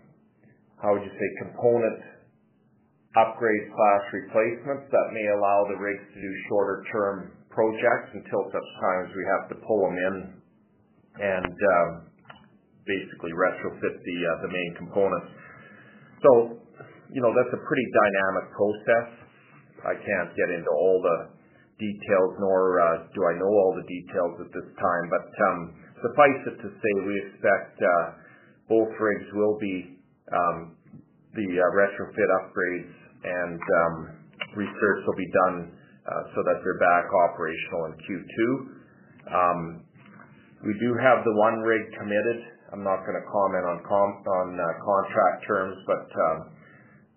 how 0.81 0.93
would 0.97 1.03
you 1.05 1.13
say, 1.13 1.29
component 1.45 2.01
upgrade/replacements 3.15 4.89
that 4.89 5.07
may 5.13 5.27
allow 5.37 5.67
the 5.69 5.77
rigs 5.77 6.03
to 6.15 6.19
do 6.19 6.31
shorter 6.49 6.83
term 6.91 7.31
projects 7.51 8.09
until 8.15 8.43
such 8.51 8.69
time 8.79 8.99
as 9.07 9.11
we 9.13 9.23
have 9.37 9.43
to 9.51 9.55
pull 9.67 9.79
them 9.85 9.97
in 9.99 10.15
and 11.19 11.55
um, 11.55 11.89
basically 12.87 13.31
retrofit 13.35 13.95
the 13.99 14.17
uh, 14.25 14.31
the 14.47 14.51
main 14.51 14.71
components. 14.79 15.31
So, 16.23 16.31
you 17.11 17.21
know, 17.21 17.31
that's 17.35 17.53
a 17.53 17.61
pretty 17.61 17.87
dynamic 17.91 18.45
process. 18.55 19.07
I 19.83 19.95
can't 19.97 20.31
get 20.37 20.49
into 20.53 20.71
all 20.71 21.01
the 21.01 21.17
details, 21.81 22.31
nor 22.37 22.77
uh, 22.77 22.85
do 23.09 23.19
I 23.25 23.33
know 23.41 23.49
all 23.49 23.73
the 23.73 23.87
details 23.89 24.33
at 24.45 24.49
this 24.53 24.69
time. 24.77 25.05
But 25.09 25.27
um, 25.49 25.59
suffice 26.05 26.41
it 26.53 26.57
to 26.61 26.69
say, 26.69 26.93
we 27.09 27.15
expect 27.25 27.81
uh, 27.81 28.05
both 28.69 28.93
rigs 29.01 29.29
will 29.33 29.57
be 29.57 29.97
um, 30.29 30.77
the 31.33 31.47
retrofit 31.57 32.29
upgrades 32.43 32.95
and 33.25 33.59
um, 33.59 33.93
recerts 34.53 35.01
will 35.07 35.17
be 35.17 35.31
done 35.45 35.57
uh, 35.65 35.80
so 36.05 36.39
that 36.41 36.57
they're 36.65 36.81
back 36.81 37.05
operational 37.29 37.81
in 37.89 37.93
Q2. 38.01 38.37
Um, 39.29 39.59
we 40.65 40.73
do 40.77 40.93
have 40.97 41.23
the 41.25 41.35
one 41.37 41.61
rig 41.61 41.81
committed. 41.97 42.39
I'm 42.73 42.83
not 42.83 43.03
going 43.05 43.17
to 43.17 43.25
comment 43.29 43.65
on 43.67 44.47
uh, 44.57 44.63
contract 44.81 45.37
terms, 45.45 45.77
but 45.85 46.05
um, 46.09 46.37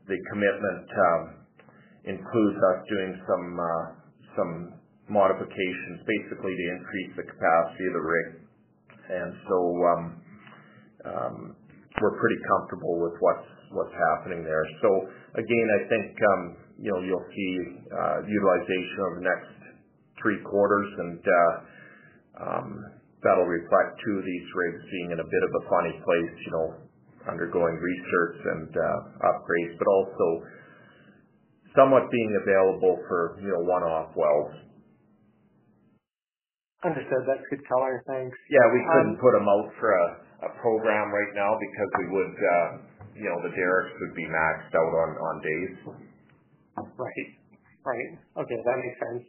the 0.09 0.19
commitment 0.33 0.85
includes 2.05 2.59
us 2.61 2.79
doing 2.89 3.13
some 3.25 3.47
uh 3.57 3.85
some 4.37 4.53
modifications, 5.09 6.03
basically 6.05 6.53
to 6.53 6.65
increase 6.75 7.13
the 7.17 7.27
capacity 7.29 7.85
of 7.87 7.95
the 7.95 8.05
rig. 8.05 8.29
and 9.13 9.31
so 9.47 9.57
We're 12.03 12.19
pretty 12.19 12.41
comfortable 12.51 12.99
with 13.01 13.15
what's 13.21 13.49
what's 13.73 13.95
happening 13.95 14.43
there. 14.43 14.67
So 14.83 14.91
Again, 15.35 15.67
I 15.75 15.81
think 15.91 16.05
you'll 16.83 17.29
see 17.31 17.53
uh, 17.93 18.19
utilization 18.27 18.97
over 19.07 19.17
the 19.23 19.29
next 19.29 19.53
three 20.21 20.41
quarters, 20.43 20.91
and 20.99 21.21
uh, 21.23 21.53
um, 22.41 22.69
that'll 23.23 23.49
reflect 23.49 24.01
two 24.03 24.17
of 24.19 24.25
these 24.25 24.47
rigs 24.55 24.83
being 24.91 25.09
in 25.15 25.19
a 25.21 25.29
bit 25.29 25.43
of 25.45 25.53
a 25.59 25.63
funny 25.71 25.95
place, 26.03 26.35
you 26.45 26.53
know, 26.53 26.69
undergoing 27.31 27.77
recerts 27.81 28.41
and 28.43 28.71
uh, 28.75 29.29
upgrades, 29.33 29.75
but 29.79 29.89
also 29.89 30.27
somewhat 31.77 32.11
being 32.11 32.33
available 32.43 33.01
for, 33.09 33.39
you 33.41 33.51
know, 33.51 33.63
one-off 33.65 34.13
wells. 34.15 34.55
Understood. 36.85 37.25
That's 37.25 37.43
good 37.49 37.65
color. 37.65 38.05
Thanks. 38.07 38.37
Yeah, 38.53 38.67
we 38.69 38.81
couldn't 38.93 39.17
um, 39.17 39.25
put 39.25 39.33
them 39.33 39.49
out 39.49 39.73
for 39.81 39.89
a 39.89 40.51
program 40.61 41.09
right 41.09 41.33
now 41.33 41.57
because 41.57 41.91
we 41.97 42.07
would, 42.13 42.35
you 43.17 43.25
know, 43.25 43.41
the 43.41 43.57
derricks 43.57 43.97
would 44.05 44.15
be 44.15 44.29
maxed 44.29 44.75
out 44.77 44.93
on 44.93 45.35
days. 45.41 45.75
Right. 46.99 47.29
Right. 47.85 48.11
Okay, 48.39 48.59
that 48.65 48.77
makes 48.81 48.99
sense. 48.99 49.25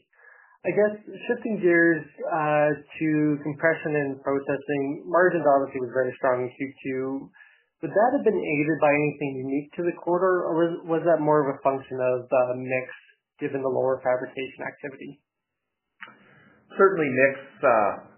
I 0.66 0.74
guess 0.74 0.98
shifting 1.30 1.62
gears 1.62 2.02
uh, 2.26 2.70
to 2.74 3.10
compression 3.46 3.94
and 3.94 4.18
processing, 4.26 5.06
margins 5.06 5.46
obviously 5.46 5.86
was 5.86 5.94
very 5.94 6.10
strong 6.18 6.42
in 6.42 6.50
Q2. 6.50 7.30
Would 7.86 7.94
that 7.94 8.12
have 8.18 8.26
been 8.26 8.40
aided 8.40 8.78
by 8.82 8.90
anything 8.90 9.46
unique 9.46 9.70
to 9.78 9.86
the 9.86 9.94
quarter, 10.02 10.42
or 10.50 10.82
was 10.90 11.06
that 11.06 11.22
more 11.22 11.46
of 11.46 11.54
a 11.54 11.62
function 11.62 12.02
of 12.02 12.26
uh, 12.26 12.58
mix 12.58 12.90
given 13.38 13.62
the 13.62 13.70
lower 13.70 14.02
fabrication 14.02 14.66
activity? 14.66 15.22
Certainly 16.74 17.14
mix 17.14 17.36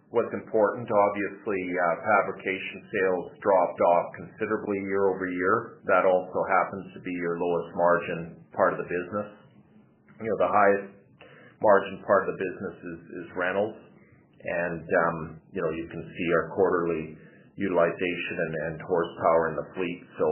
uh, 0.08 0.15
was 0.15 0.30
important. 0.32 0.88
Obviously, 0.88 1.62
fabrication 2.00 2.80
sales 2.88 3.26
dropped 3.43 3.80
off 3.82 4.06
considerably 4.15 4.80
year-over-year. 4.88 5.84
That 5.86 6.06
also 6.08 6.39
happens 6.48 6.93
to 6.96 7.00
be 7.04 7.12
your 7.12 7.39
lowest 7.39 7.76
margin 7.76 8.20
part 8.56 8.72
of 8.72 8.80
the 8.80 8.88
business. 8.88 9.30
You 10.24 10.30
know, 10.32 10.39
the 10.39 10.54
highest 10.54 10.88
margin 11.62 12.02
part 12.08 12.24
of 12.28 12.34
the 12.34 12.39
business 12.39 12.76
is 13.20 13.26
rentals. 13.36 13.76
and 14.43 14.84
um, 14.86 15.17
You 15.52 15.62
know, 15.62 15.72
you 15.72 15.88
can 15.91 16.04
see 16.04 16.28
our 16.39 16.56
quarterly 16.56 17.17
utilization 17.58 18.36
and 18.70 18.82
horsepower 18.82 19.50
in 19.50 19.56
the 19.60 19.67
fleet. 19.76 20.02
So, 20.17 20.28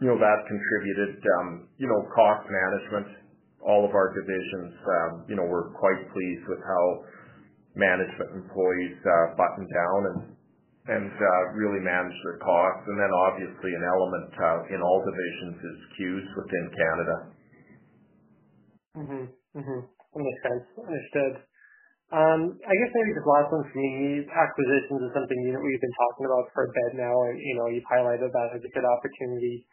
You 0.00 0.08
know, 0.14 0.18
that 0.18 0.38
contributed. 0.46 1.18
Um, 1.40 1.68
you 1.78 1.88
know, 1.90 2.00
cost 2.14 2.46
management, 2.46 3.18
all 3.66 3.82
of 3.82 3.94
our 3.94 4.14
divisions, 4.14 4.74
um, 4.84 5.24
you 5.26 5.36
know, 5.36 5.46
we're 5.48 5.72
quite 5.74 5.98
pleased 6.12 6.44
with 6.46 6.60
how 6.60 6.84
management 7.74 8.30
employees 8.46 8.96
uh, 9.02 9.34
buttoned 9.34 9.70
down 9.70 10.00
and 10.84 11.10
uh, 11.10 11.42
really 11.56 11.80
managed 11.80 12.20
their 12.24 12.38
costs. 12.44 12.84
And 12.86 12.96
then 13.00 13.12
Obviously 13.12 13.72
an 13.72 13.84
element 13.84 14.30
uh, 14.36 14.74
in 14.74 14.80
all 14.84 15.00
divisions 15.00 15.56
is 15.58 15.76
CEWS 15.96 16.26
within 16.36 16.64
Canada. 16.76 17.16
Mm-hmm. 18.94 19.24
Mm-hmm. 19.58 19.80
That 19.90 20.22
makes 20.22 20.42
sense. 20.44 20.64
Understood. 20.78 21.34
Um, 22.14 22.40
I 22.62 22.74
guess 22.78 22.92
maybe 22.94 23.16
just 23.16 23.26
last 23.26 23.50
one 23.50 23.64
for 23.66 23.78
me. 23.80 24.22
Acquisitions 24.28 25.02
is 25.02 25.12
something 25.16 25.34
we've 25.34 25.82
been 25.82 25.98
talking 25.98 26.30
about 26.30 26.46
for 26.54 26.68
a 26.68 26.70
bit 26.70 27.00
now, 27.00 27.16
and 27.26 27.34
you 27.42 27.54
know, 27.58 27.66
you've 27.72 27.88
highlighted 27.90 28.30
that 28.30 28.54
as 28.54 28.62
a 28.62 28.70
good 28.70 28.86
opportunity 28.86 29.66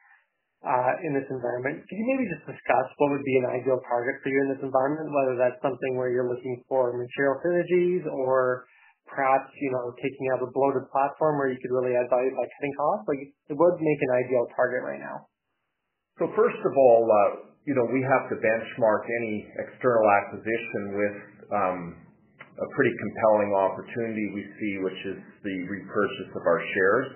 in 1.02 1.18
this 1.18 1.26
environment. 1.34 1.82
Could 1.90 1.98
you 1.98 2.06
maybe 2.06 2.30
just 2.30 2.46
discuss 2.46 2.88
what 3.02 3.10
would 3.18 3.26
be 3.26 3.38
an 3.42 3.50
ideal 3.50 3.82
target 3.90 4.22
for 4.22 4.30
you 4.30 4.40
in 4.46 4.50
this 4.54 4.62
environment, 4.62 5.10
whether 5.10 5.34
that's 5.34 5.58
something 5.66 5.98
where 5.98 6.14
you're 6.14 6.30
looking 6.30 6.62
for 6.70 6.94
material 6.94 7.42
synergies 7.42 8.06
or 8.06 8.70
perhaps, 9.10 9.50
you 9.58 9.74
know, 9.74 9.90
taking 9.98 10.30
out 10.32 10.40
a 10.46 10.50
bloated 10.54 10.86
platform 10.94 11.42
where 11.42 11.50
you 11.50 11.58
could 11.58 11.74
really 11.74 11.98
add 11.98 12.06
value 12.14 12.30
by 12.38 12.46
cutting 12.46 12.76
costs? 12.78 13.10
It 13.50 13.58
would 13.58 13.76
make 13.82 14.00
an 14.06 14.12
ideal 14.22 14.46
target 14.54 14.86
right 14.86 15.02
now. 15.02 15.26
So 16.22 16.30
first 16.38 16.62
of 16.62 16.74
all, 16.78 17.10
uh, 17.10 17.50
you 17.66 17.74
know, 17.74 17.90
we 17.90 18.06
have 18.06 18.30
to 18.30 18.38
benchmark 18.38 19.04
any 19.10 19.50
external 19.66 20.06
acquisition 20.22 20.82
with 20.94 21.18
um, 21.50 21.80
a 22.38 22.68
pretty 22.78 22.94
compelling 23.02 23.50
opportunity 23.58 24.30
we 24.38 24.46
see, 24.62 24.74
which 24.86 25.02
is 25.10 25.20
the 25.42 25.58
repurchase 25.74 26.32
of 26.38 26.44
our 26.46 26.62
shares. 26.62 27.10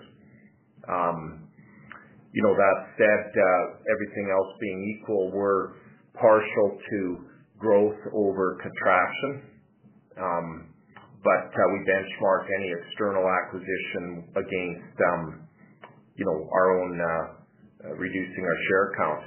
Um, 2.36 2.42
you 2.42 2.44
know, 2.44 2.56
that 2.56 2.78
said, 3.00 3.32
uh, 3.32 3.92
everything 3.96 4.28
else 4.32 4.52
being 4.60 5.00
equal, 5.00 5.32
we're 5.32 5.80
partial 6.20 6.78
to 6.92 7.18
growth 7.58 8.00
over 8.14 8.58
contraction. 8.62 9.52
Um, 10.20 10.74
but 11.24 11.48
uh, 11.48 11.64
we 11.74 11.80
benchmark 11.88 12.46
any 12.60 12.72
external 12.84 13.24
acquisition 13.24 14.28
against, 14.36 15.00
you 16.16 16.26
know, 16.26 16.48
our 16.52 16.68
own 16.84 17.00
reducing 17.98 18.44
our 18.44 18.60
share 18.68 18.92
count. 18.98 19.24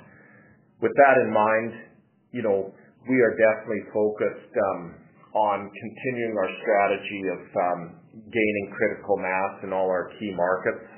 With 0.80 0.92
that 0.94 1.16
in 1.26 1.32
mind, 1.32 1.72
you 2.32 2.42
know, 2.42 2.72
we 3.08 3.16
are 3.16 3.34
definitely 3.34 3.82
focused 3.92 4.52
um, 4.54 4.94
on 5.34 5.70
continuing 5.70 6.36
our 6.38 6.50
strategy 6.62 7.22
of 7.32 7.40
um, 7.56 7.80
gaining 8.30 8.66
critical 8.76 9.16
mass 9.16 9.64
in 9.64 9.72
all 9.72 9.88
our 9.88 10.10
key 10.20 10.32
markets 10.36 10.97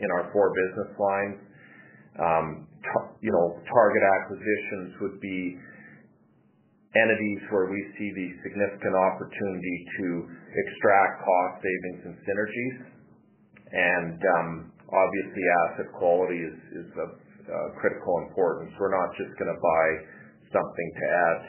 in 0.00 0.08
our 0.16 0.32
four 0.32 0.52
business 0.52 0.92
lines. 0.98 1.38
Um, 2.18 2.46
you 3.20 3.30
know, 3.30 3.60
target 3.68 4.02
acquisitions 4.02 4.96
would 5.00 5.20
be 5.20 5.56
entities 6.96 7.42
where 7.54 7.70
we 7.70 7.80
see 7.94 8.10
the 8.10 8.28
significant 8.42 8.94
opportunity 8.98 9.76
to 10.00 10.06
extract 10.50 11.22
cost 11.22 11.54
savings 11.62 12.00
and 12.10 12.14
synergies. 12.26 12.76
and 13.70 14.18
Obviously, 14.90 15.44
asset 15.70 15.86
quality 15.94 16.34
is 16.42 16.88
of 16.98 17.10
uh, 17.14 17.68
critical 17.78 18.26
importance. 18.26 18.74
We're 18.74 18.90
not 18.90 19.14
just 19.14 19.30
gonna 19.38 19.54
buy 19.54 19.86
something 20.50 20.88
to 20.98 21.04
add 21.06 21.40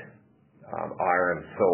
um, 0.78 0.90
iron. 1.02 1.42
So 1.58 1.68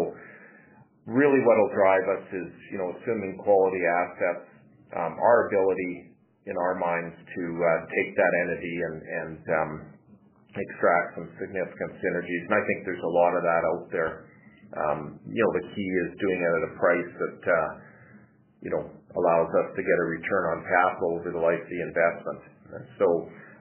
really 1.04 1.44
what'll 1.44 1.72
drive 1.76 2.06
us 2.08 2.24
is, 2.32 2.50
you 2.72 2.78
know, 2.80 2.88
assuming 2.96 3.36
quality 3.44 3.84
assets, 3.84 4.48
um, 4.96 5.12
our 5.20 5.48
ability 5.52 6.07
in 6.48 6.56
our 6.56 6.74
minds 6.80 7.12
to 7.12 7.44
uh, 7.44 7.68
take 7.92 8.16
that 8.16 8.32
entity 8.48 8.76
and 8.80 9.40
um, 9.52 9.72
extract 10.56 11.20
some 11.20 11.28
significant 11.36 11.92
synergies. 12.00 12.42
And 12.48 12.54
I 12.56 12.62
think 12.64 12.78
there's 12.88 13.04
a 13.04 13.14
lot 13.14 13.36
of 13.36 13.42
that 13.44 13.62
out 13.68 13.84
there. 13.92 14.12
You 15.28 15.40
know, 15.44 15.52
the 15.60 15.66
key 15.76 15.90
is 16.08 16.10
doing 16.16 16.40
it 16.40 16.52
at 16.56 16.62
a 16.68 16.72
price 16.80 17.12
that, 17.20 17.40
uh, 17.44 17.68
you 18.64 18.70
know, 18.72 18.84
allows 18.88 19.50
us 19.64 19.68
to 19.76 19.80
get 19.84 19.96
a 19.96 20.06
return 20.08 20.44
on 20.52 20.58
capital 20.64 21.10
over 21.20 21.30
the 21.32 21.42
life 21.44 21.60
of 21.60 21.68
the 21.68 21.82
investment. 21.84 22.40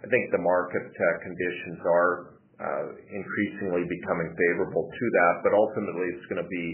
I 0.03 0.07
think 0.07 0.23
the 0.31 0.43
market 0.43 0.87
uh, 0.87 1.05
conditions 1.23 1.79
are 1.83 2.11
increasingly 3.11 3.83
becoming 3.85 4.29
favorable 4.33 4.85
to 4.89 5.05
that, 5.21 5.35
but 5.43 5.51
ultimately 5.53 6.07
it's 6.15 6.27
gonna 6.31 6.49
be 6.49 6.67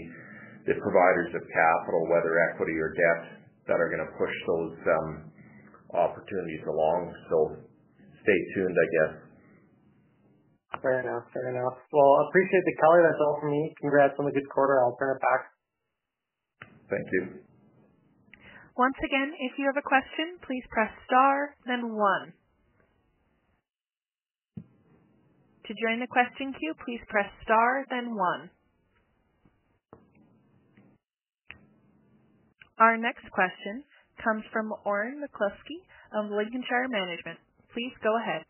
the 0.64 0.76
providers 0.80 1.30
of 1.36 1.42
capital, 1.44 2.08
whether 2.08 2.32
equity 2.54 2.72
or 2.80 2.94
debt, 2.96 3.22
that 3.68 3.76
are 3.76 3.90
gonna 3.92 4.08
push 4.16 4.32
those 4.48 4.76
um, 4.88 5.33
opportunities 5.94 6.66
along. 6.66 7.14
So 7.30 7.64
Stay 8.24 8.40
tuned, 8.56 8.72
I 8.72 8.88
guess. 8.96 9.12
Fair 10.80 11.04
enough. 11.04 11.28
Fair 11.36 11.52
enough. 11.52 11.76
Well, 11.92 12.12
appreciate 12.28 12.64
the 12.64 12.76
color. 12.80 13.04
That's 13.04 13.20
all 13.20 13.36
for 13.40 13.50
me. 13.52 13.74
Congrats 13.80 14.16
on 14.18 14.24
the 14.24 14.32
good 14.32 14.48
quarter. 14.48 14.80
I'll 14.80 14.96
turn 14.96 15.16
it 15.16 15.20
back. 15.20 15.42
Thank 16.88 17.06
you. 17.12 17.22
Once 18.76 18.96
again, 19.04 19.36
if 19.38 19.52
you 19.60 19.68
have 19.68 19.76
a 19.76 19.84
question, 19.84 20.40
please 20.40 20.64
press 20.72 20.90
star 21.06 21.54
then 21.68 21.94
one. 21.94 22.32
To 24.56 25.72
join 25.76 26.00
the 26.00 26.08
question 26.08 26.52
queue, 26.58 26.74
please 26.84 27.00
press 27.08 27.28
star 27.44 27.84
then 27.90 28.16
one. 28.16 28.50
Our 32.80 32.96
next 32.96 33.30
question 33.30 33.84
comes 34.22 34.44
from 34.52 34.72
Oren 34.84 35.22
McCluskey 35.22 35.80
of 36.14 36.30
Lincolnshire 36.30 36.88
Management. 36.88 37.38
Please 37.72 37.92
go 38.02 38.14
ahead. 38.20 38.42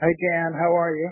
Hi, 0.00 0.10
Dan. 0.30 0.52
How 0.54 0.70
are 0.76 0.94
you? 0.94 1.10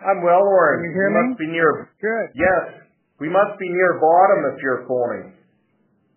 I'm 0.00 0.22
well, 0.22 0.42
Oren. 0.42 0.82
Can 0.82 0.90
you 0.90 0.94
hear 0.94 1.10
me? 1.10 1.28
Must 1.30 1.38
be 1.38 1.50
near. 1.50 1.90
Good. 2.00 2.26
Yes. 2.34 2.86
We 3.18 3.28
must 3.28 3.58
be 3.58 3.66
near 3.66 3.98
bottom 3.98 4.38
if 4.54 4.62
you're 4.62 4.86
phoning. 4.86 5.34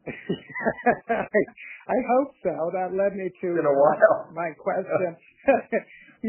I 0.05 1.97
hope 2.13 2.31
so. 2.43 2.53
That 2.73 2.93
led 2.93 3.13
me 3.17 3.29
to 3.29 3.47
In 3.57 3.65
a 3.65 3.73
while. 3.73 4.29
my 4.33 4.53
question. 4.57 5.17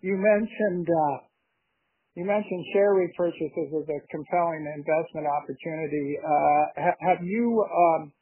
you 0.00 0.16
mentioned 0.16 0.88
you 2.16 2.24
mentioned 2.24 2.64
share 2.72 2.92
repurchases 2.96 3.70
as 3.76 3.86
a 3.88 3.98
compelling 4.10 4.64
investment 4.66 5.28
opportunity. 5.28 6.18
Have 6.76 7.22
you 7.22 7.64
um, 7.64 8.12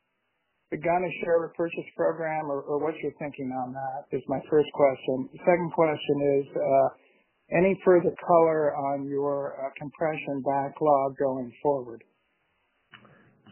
begun 0.70 1.00
a 1.00 1.12
share 1.24 1.40
repurchase 1.40 1.90
program, 1.96 2.50
or 2.50 2.78
what 2.78 2.94
you're 3.02 3.16
thinking 3.18 3.48
on 3.52 3.72
that? 3.72 4.08
Is 4.12 4.22
my 4.28 4.40
first 4.50 4.68
question. 4.72 5.28
The 5.32 5.42
second 5.44 5.70
question 5.72 6.16
is, 6.40 6.46
any 7.56 7.72
further 7.84 8.12
color 8.20 8.76
on 8.76 9.08
your 9.08 9.72
compression 9.80 10.44
backlog 10.44 11.16
going 11.16 11.50
forward? 11.62 12.04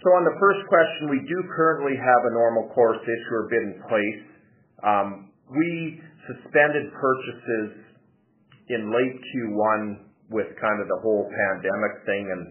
So 0.04 0.12
on 0.12 0.28
the 0.28 0.36
first 0.36 0.60
question, 0.68 1.08
we 1.08 1.24
do 1.24 1.38
currently 1.56 1.96
have 1.96 2.22
a 2.28 2.32
normal 2.36 2.68
course 2.76 3.00
issuer 3.00 3.48
bid 3.48 3.62
in 3.64 3.74
place. 3.88 4.22
Um, 4.84 5.08
we 5.48 6.00
suspended 6.28 6.92
purchases 6.92 7.96
in 8.68 8.92
late 8.92 9.16
Q1 9.16 9.80
with 10.28 10.52
kind 10.60 10.78
of 10.82 10.86
the 10.90 11.00
whole 11.00 11.24
pandemic 11.24 12.04
thing 12.04 12.24
and 12.28 12.42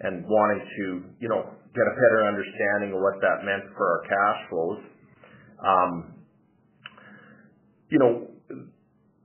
and 0.00 0.24
wanting 0.26 0.62
to, 0.64 0.84
you 1.20 1.28
know, 1.28 1.42
get 1.74 1.84
a 1.86 1.94
better 1.94 2.20
understanding 2.26 2.94
of 2.94 3.00
what 3.02 3.18
that 3.22 3.46
meant 3.46 3.66
for 3.74 3.84
our 3.84 4.02
cash 4.06 4.38
flows. 4.50 4.80
Um, 5.62 5.92
you 7.90 7.98
know, 7.98 8.12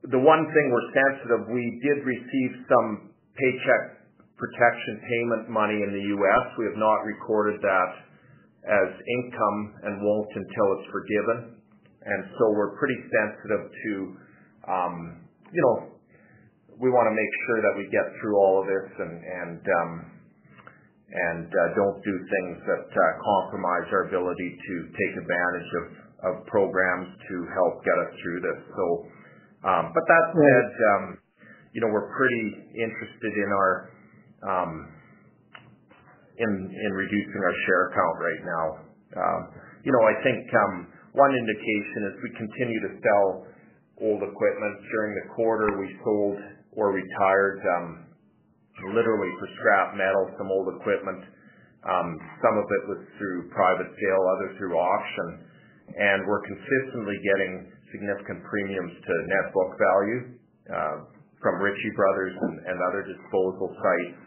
the 0.10 0.21
one 0.21 0.43
thing 0.49 0.65
we're 0.69 0.91
sensitive, 0.93 1.41
we 1.49 1.65
did 1.82 2.05
receive 2.05 2.51
some 2.69 3.13
Paycheck 3.38 3.99
Protection 4.39 5.03
payment 5.03 5.51
money 5.51 5.75
in 5.84 5.91
the 5.91 6.05
U.S. 6.15 6.45
We 6.55 6.63
have 6.71 6.79
not 6.79 7.03
recorded 7.03 7.60
that 7.60 7.91
as 8.63 8.89
income 8.95 9.60
and 9.84 9.99
won't 9.99 10.32
until 10.32 10.67
it's 10.79 10.88
forgiven. 10.95 11.60
and 12.08 12.21
so 12.39 12.43
We're 12.55 12.71
pretty 12.79 12.95
sensitive 13.03 13.63
to, 13.67 13.91
um, 14.71 14.95
you 15.51 15.60
know, 15.60 15.99
we 16.79 16.88
wanna 16.88 17.12
make 17.12 17.34
sure 17.45 17.60
that 17.67 17.73
we 17.75 17.91
get 17.91 18.08
through 18.21 18.39
all 18.39 18.63
of 18.63 18.65
this 18.71 18.88
and 19.03 19.15
and 19.19 19.60
and 21.10 21.50
uh, 21.50 21.60
don't 21.74 22.00
do 22.06 22.15
things 22.22 22.56
that 22.69 22.86
uh, 22.86 23.04
compromise 23.17 23.88
our 23.89 24.06
ability 24.10 24.50
to 24.54 24.74
take 24.93 25.13
advantage 25.17 25.72
of 25.82 25.86
of 26.19 26.34
programs 26.52 27.08
to 27.15 27.36
help 27.56 27.80
get 27.88 27.95
us 27.95 28.12
through 28.19 28.39
this. 28.43 28.60
So, 28.76 28.86
um, 29.63 29.95
but 29.95 30.04
That 30.04 30.26
said, 30.36 30.67
um, 30.91 31.04
you 31.72 31.80
know, 31.80 31.88
we're 31.88 32.12
pretty 32.12 32.45
interested 32.76 33.34
in 33.39 33.50
our 33.50 33.74
um 34.39 34.72
in 36.39 36.52
in 36.72 36.91
reducing 36.93 37.41
our 37.43 37.56
share 37.67 37.86
count 37.95 38.17
right 38.19 38.43
now. 38.43 38.65
Um 39.19 39.41
you 39.84 39.91
know, 39.95 40.04
I 40.04 40.15
think 40.24 40.43
um 40.54 40.74
one 41.13 41.34
indication 41.34 42.00
is 42.12 42.13
we 42.22 42.32
continue 42.38 42.80
to 42.86 42.91
sell 43.02 43.28
old 44.02 44.22
equipment. 44.24 44.76
During 44.91 45.12
the 45.15 45.26
quarter, 45.36 45.67
we 45.80 45.88
sold 46.04 46.38
or 46.78 46.93
retired 46.93 47.60
um, 47.76 48.06
literally 48.94 49.32
for 49.39 49.48
scrap 49.60 49.96
metal, 49.96 50.24
some 50.39 50.50
old 50.50 50.68
equipment. 50.80 51.22
Um, 51.84 52.10
some 52.44 52.56
of 52.60 52.68
it 52.68 52.84
was 52.92 53.02
through 53.15 53.48
private 53.56 53.88
sale, 53.88 54.24
others 54.36 54.52
through 54.60 54.76
auction. 54.76 55.28
and 55.96 56.28
We're 56.28 56.44
consistently 56.44 57.18
getting 57.24 57.72
significant 57.92 58.44
premiums 58.46 58.94
to 59.00 59.13
net 59.26 59.46
book 59.56 59.72
value 59.80 60.20
uh, 60.70 60.98
from 61.39 61.63
Ritchie 61.63 61.94
Brothers 61.96 62.36
and 62.68 62.78
other 62.84 63.04
disposal 63.08 63.72
sites. 63.80 64.20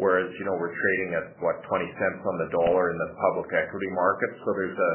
Whereas, 0.00 0.30
you 0.40 0.44
know, 0.48 0.56
we're 0.56 0.72
trading 0.72 1.10
at, 1.20 1.26
what, 1.44 1.60
20 1.68 1.84
cents 1.84 2.22
on 2.24 2.36
the 2.42 2.48
dollar 2.54 2.90
in 2.90 2.96
the 2.96 3.10
public 3.18 3.50
equity 3.52 3.90
market. 3.92 4.30
So 4.40 4.48
There's 4.56 4.78
a, 4.78 4.92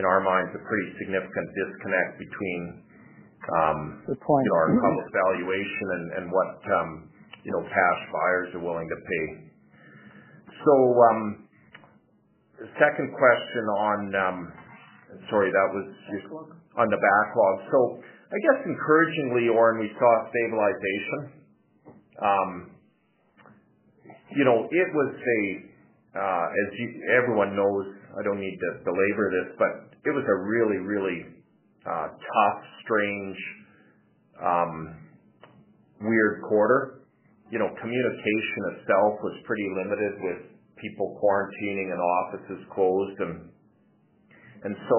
in 0.00 0.04
our 0.08 0.24
minds, 0.24 0.50
a 0.56 0.62
pretty 0.62 0.88
significant 1.04 1.46
disconnect 1.52 2.10
between 2.22 2.62
um, 3.46 3.78
Good 4.08 4.20
point. 4.24 4.42
You 4.42 4.50
know, 4.50 4.58
our 4.58 4.70
public 4.82 5.08
valuation 5.14 5.86
and 6.16 6.24
what, 6.32 6.58
um, 6.74 6.90
you 7.46 7.52
know, 7.54 7.62
cash 7.62 8.00
buyers 8.10 8.50
are 8.58 8.64
willing 8.66 8.90
to 8.90 8.98
pay. 8.98 9.26
So, 10.66 10.74
um, 11.06 11.46
The 12.58 12.72
second 12.80 13.12
question 13.12 13.64
on, 13.68 14.00
sorry, 15.28 15.52
that 15.52 15.68
was 15.76 15.86
on 16.80 16.88
the 16.88 16.96
backlog. 16.96 17.54
So, 17.70 18.00
I 18.32 18.38
guess 18.40 18.64
encouragingly, 18.64 19.52
Oren, 19.52 19.78
we 19.78 19.92
saw 19.92 20.10
stabilization. 20.32 21.20
You 24.34 24.44
know, 24.48 24.66
it 24.72 24.88
was 24.92 25.10
a, 25.14 25.40
uh, 26.18 26.46
as 26.48 26.68
everyone 27.22 27.54
knows, 27.54 27.86
I 28.18 28.24
don't 28.24 28.40
need 28.40 28.56
to 28.56 28.70
belabor 28.84 29.26
this, 29.30 29.54
but 29.60 29.70
it 30.08 30.12
was 30.16 30.24
a 30.24 30.36
really, 30.40 30.80
really 30.80 31.26
uh, 31.84 32.08
tough, 32.08 32.58
strange, 32.82 33.36
um, 34.42 34.96
weird 36.00 36.42
quarter. 36.48 36.95
You 37.50 37.58
know, 37.62 37.70
communication 37.78 38.62
itself 38.74 39.22
was 39.22 39.36
pretty 39.46 39.66
limited 39.78 40.14
with 40.20 40.40
people 40.82 41.18
quarantining 41.22 41.94
and 41.94 42.00
offices 42.00 42.60
closed. 42.74 43.18
and 44.66 44.74
so 44.74 44.98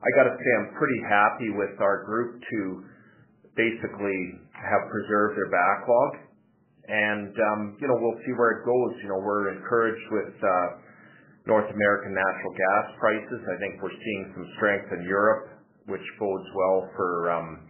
I 0.00 0.08
got 0.16 0.26
to 0.28 0.34
say, 0.34 0.50
I'm 0.60 0.72
pretty 0.76 1.00
happy 1.08 1.50
with 1.52 1.76
our 1.80 2.04
group 2.04 2.40
to 2.40 2.60
basically 3.56 4.18
have 4.56 4.82
preserved 4.88 5.36
their 5.36 5.50
backlog. 5.52 6.10
and 6.88 7.32
um, 7.32 7.60
You 7.80 7.88
know, 7.88 7.98
we'll 8.00 8.20
see 8.24 8.34
where 8.36 8.60
it 8.60 8.62
goes. 8.64 8.92
You 9.02 9.08
know, 9.12 9.20
we're 9.20 9.52
encouraged 9.56 10.06
with 10.12 10.34
uh, 10.40 10.68
North 11.46 11.68
American 11.68 12.12
natural 12.12 12.52
gas 12.56 12.84
prices. 13.00 13.40
I 13.52 13.56
think 13.60 13.82
we're 13.82 13.96
seeing 13.96 14.32
some 14.34 14.46
strength 14.56 14.88
in 14.96 15.04
Europe 15.04 15.56
which 15.86 16.02
bodes 16.18 16.50
well 16.54 16.90
for 16.96 17.30
um, 17.30 17.60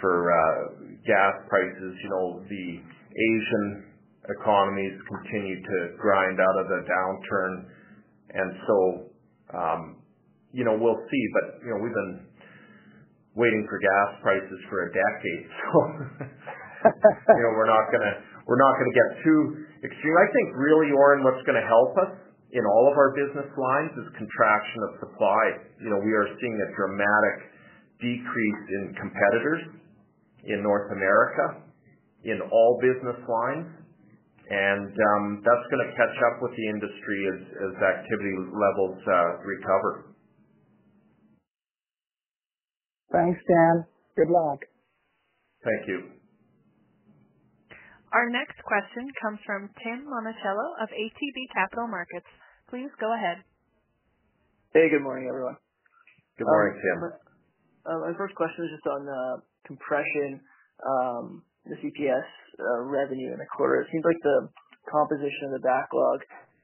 for 0.00 0.32
uh, 0.32 0.60
gas 1.06 1.34
prices. 1.48 1.92
You 2.02 2.10
know, 2.10 2.24
the 2.48 2.66
Asian 3.10 3.90
economies 4.30 4.94
continue 5.10 5.58
to 5.58 5.76
grind 5.98 6.38
out 6.38 6.56
of 6.62 6.66
the 6.70 6.80
downturn. 6.86 7.52
and 8.30 8.48
so 8.66 8.76
um, 9.54 9.82
You 10.52 10.64
know, 10.64 10.78
we'll 10.78 11.02
see. 11.10 11.24
But 11.34 11.44
You 11.66 11.70
know, 11.74 11.80
we've 11.82 11.94
been 11.94 12.26
waiting 13.34 13.66
for 13.66 13.78
gas 13.78 14.20
prices 14.22 14.60
for 14.68 14.86
a 14.86 14.90
decade. 14.92 15.44
So 15.70 15.78
You 17.36 17.42
know, 17.44 17.52
we're 17.60 17.68
not 17.68 17.92
gonna 17.92 18.14
we're 18.48 18.56
not 18.56 18.72
gonna 18.80 18.96
get 18.96 19.08
too 19.20 19.40
extreme. 19.84 20.16
I 20.16 20.28
think 20.32 20.56
really, 20.56 20.88
Oren, 20.96 21.20
what's 21.20 21.44
gonna 21.44 21.60
help 21.60 21.92
us 22.08 22.12
in 22.56 22.64
all 22.64 22.88
of 22.90 22.96
our 22.96 23.12
business 23.12 23.46
lines 23.52 23.92
is 24.00 24.08
contraction 24.16 24.80
of 24.88 24.90
supply. 25.04 25.44
You 25.84 25.92
know, 25.92 26.00
we 26.00 26.12
are 26.16 26.26
seeing 26.40 26.56
a 26.56 26.68
dramatic 26.72 27.36
decrease 28.00 28.62
in 28.80 28.96
competitors 28.96 29.62
in 30.48 30.64
North 30.64 30.88
America 30.90 31.69
in 32.24 32.38
all 32.40 32.78
business 32.80 33.20
lines, 33.24 33.68
and 34.50 34.92
um, 34.92 35.24
that's 35.44 35.66
gonna 35.70 35.92
catch 35.96 36.16
up 36.30 36.42
with 36.42 36.52
the 36.56 36.66
industry 36.68 37.20
as 37.32 37.72
activity 37.80 38.34
levels 38.50 38.98
uh, 39.06 39.40
recover. 39.46 40.10
Thanks, 43.12 43.40
Dan. 43.46 43.84
Good 44.16 44.30
luck. 44.30 44.60
Thank 45.64 45.88
you. 45.88 46.20
Our 48.12 48.26
next 48.30 48.58
question 48.66 49.06
comes 49.22 49.38
from 49.46 49.70
Tim 49.82 50.02
Monachello 50.02 50.82
of 50.82 50.88
ATB 50.90 51.38
Capital 51.54 51.86
Markets. 51.86 52.26
Please 52.68 52.90
go 52.98 53.14
ahead. 53.14 53.42
Hey, 54.74 54.90
good 54.90 55.02
morning, 55.02 55.26
everyone. 55.30 55.56
Good 56.38 56.46
morning, 56.46 56.74
Tim. 56.82 56.98
Um, 57.02 57.12
uh, 57.86 57.98
my 58.10 58.14
first 58.18 58.34
question 58.34 58.66
is 58.66 58.70
just 58.74 58.86
on 58.86 59.02
uh, 59.06 59.36
compression, 59.66 60.40
um, 60.82 61.42
the 61.68 61.76
CPS 61.76 62.28
uh, 62.58 62.80
revenue 62.88 63.32
in 63.32 63.38
the 63.38 63.50
quarter. 63.56 63.82
It 63.82 63.88
seems 63.92 64.04
like 64.04 64.20
the 64.22 64.48
composition 64.88 65.52
of 65.52 65.60
the 65.60 65.64
backlog 65.64 66.18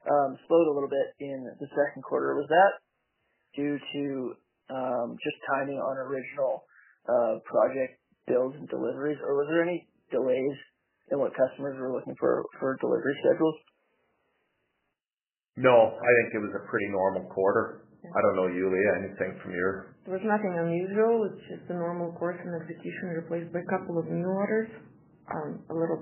um, 0.09 0.37
slowed 0.47 0.67
a 0.67 0.73
little 0.73 0.89
bit 0.89 1.07
in 1.19 1.45
the 1.59 1.69
second 1.73 2.01
quarter. 2.03 2.35
Was 2.35 2.49
that 2.49 2.71
due 3.55 3.77
to 3.77 4.03
just 5.21 5.37
timing 5.49 5.79
on 5.79 5.95
original 5.97 6.65
project 7.45 7.99
builds 8.27 8.55
and 8.59 8.67
deliveries, 8.67 9.17
or 9.23 9.39
was 9.39 9.47
there 9.49 9.63
any 9.63 9.87
delays 10.11 10.57
in 11.11 11.19
what 11.19 11.31
customers 11.35 11.79
were 11.79 11.93
looking 11.95 12.15
for 12.19 12.43
for 12.59 12.75
delivery 12.81 13.15
schedules? 13.23 13.55
No, 15.55 15.73
I 15.73 16.09
think 16.21 16.37
it 16.37 16.43
was 16.43 16.53
a 16.53 16.63
pretty 16.69 16.87
normal 16.91 17.25
quarter. 17.33 17.87
I 18.05 18.19
don't 18.21 18.35
know, 18.37 18.47
Yuliya, 18.47 18.91
anything 19.03 19.39
from 19.41 19.51
your? 19.51 19.97
There 20.05 20.13
was 20.13 20.23
nothing 20.23 20.53
unusual. 20.53 21.27
It's 21.27 21.43
just 21.49 21.65
a 21.71 21.75
normal 21.75 22.13
course 22.15 22.37
in 22.39 22.53
execution 22.53 23.17
replaced 23.19 23.51
by 23.51 23.65
a 23.65 23.69
couple 23.73 23.97
of 23.97 24.05
new 24.05 24.27
orders. 24.27 24.69
Um, 25.27 25.59
a 25.69 25.75
little. 25.75 25.99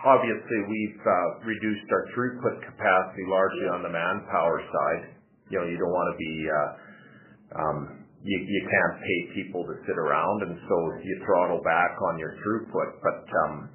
Obviously, 0.00 0.58
we've 0.64 1.00
uh, 1.04 1.44
reduced 1.44 1.88
our 1.92 2.04
throughput 2.16 2.56
capacity 2.64 3.24
largely 3.28 3.68
on 3.68 3.84
the 3.84 3.92
manpower 3.92 4.64
side. 4.64 5.12
You 5.52 5.60
know, 5.60 5.66
you 5.68 5.76
don't 5.76 5.92
wanna 5.92 6.16
be, 6.16 6.32
uh, 6.48 6.70
um, 7.60 7.78
you 8.24 8.62
can't 8.64 8.96
pay 9.00 9.18
people 9.34 9.64
to 9.64 9.74
sit 9.84 9.96
around, 9.96 10.48
and 10.48 10.56
so 10.68 10.74
you 11.04 11.20
throttle 11.24 11.60
back 11.60 12.00
on 12.00 12.18
your 12.18 12.32
throughput. 12.40 13.00
But 13.04 13.28
um, 13.44 13.68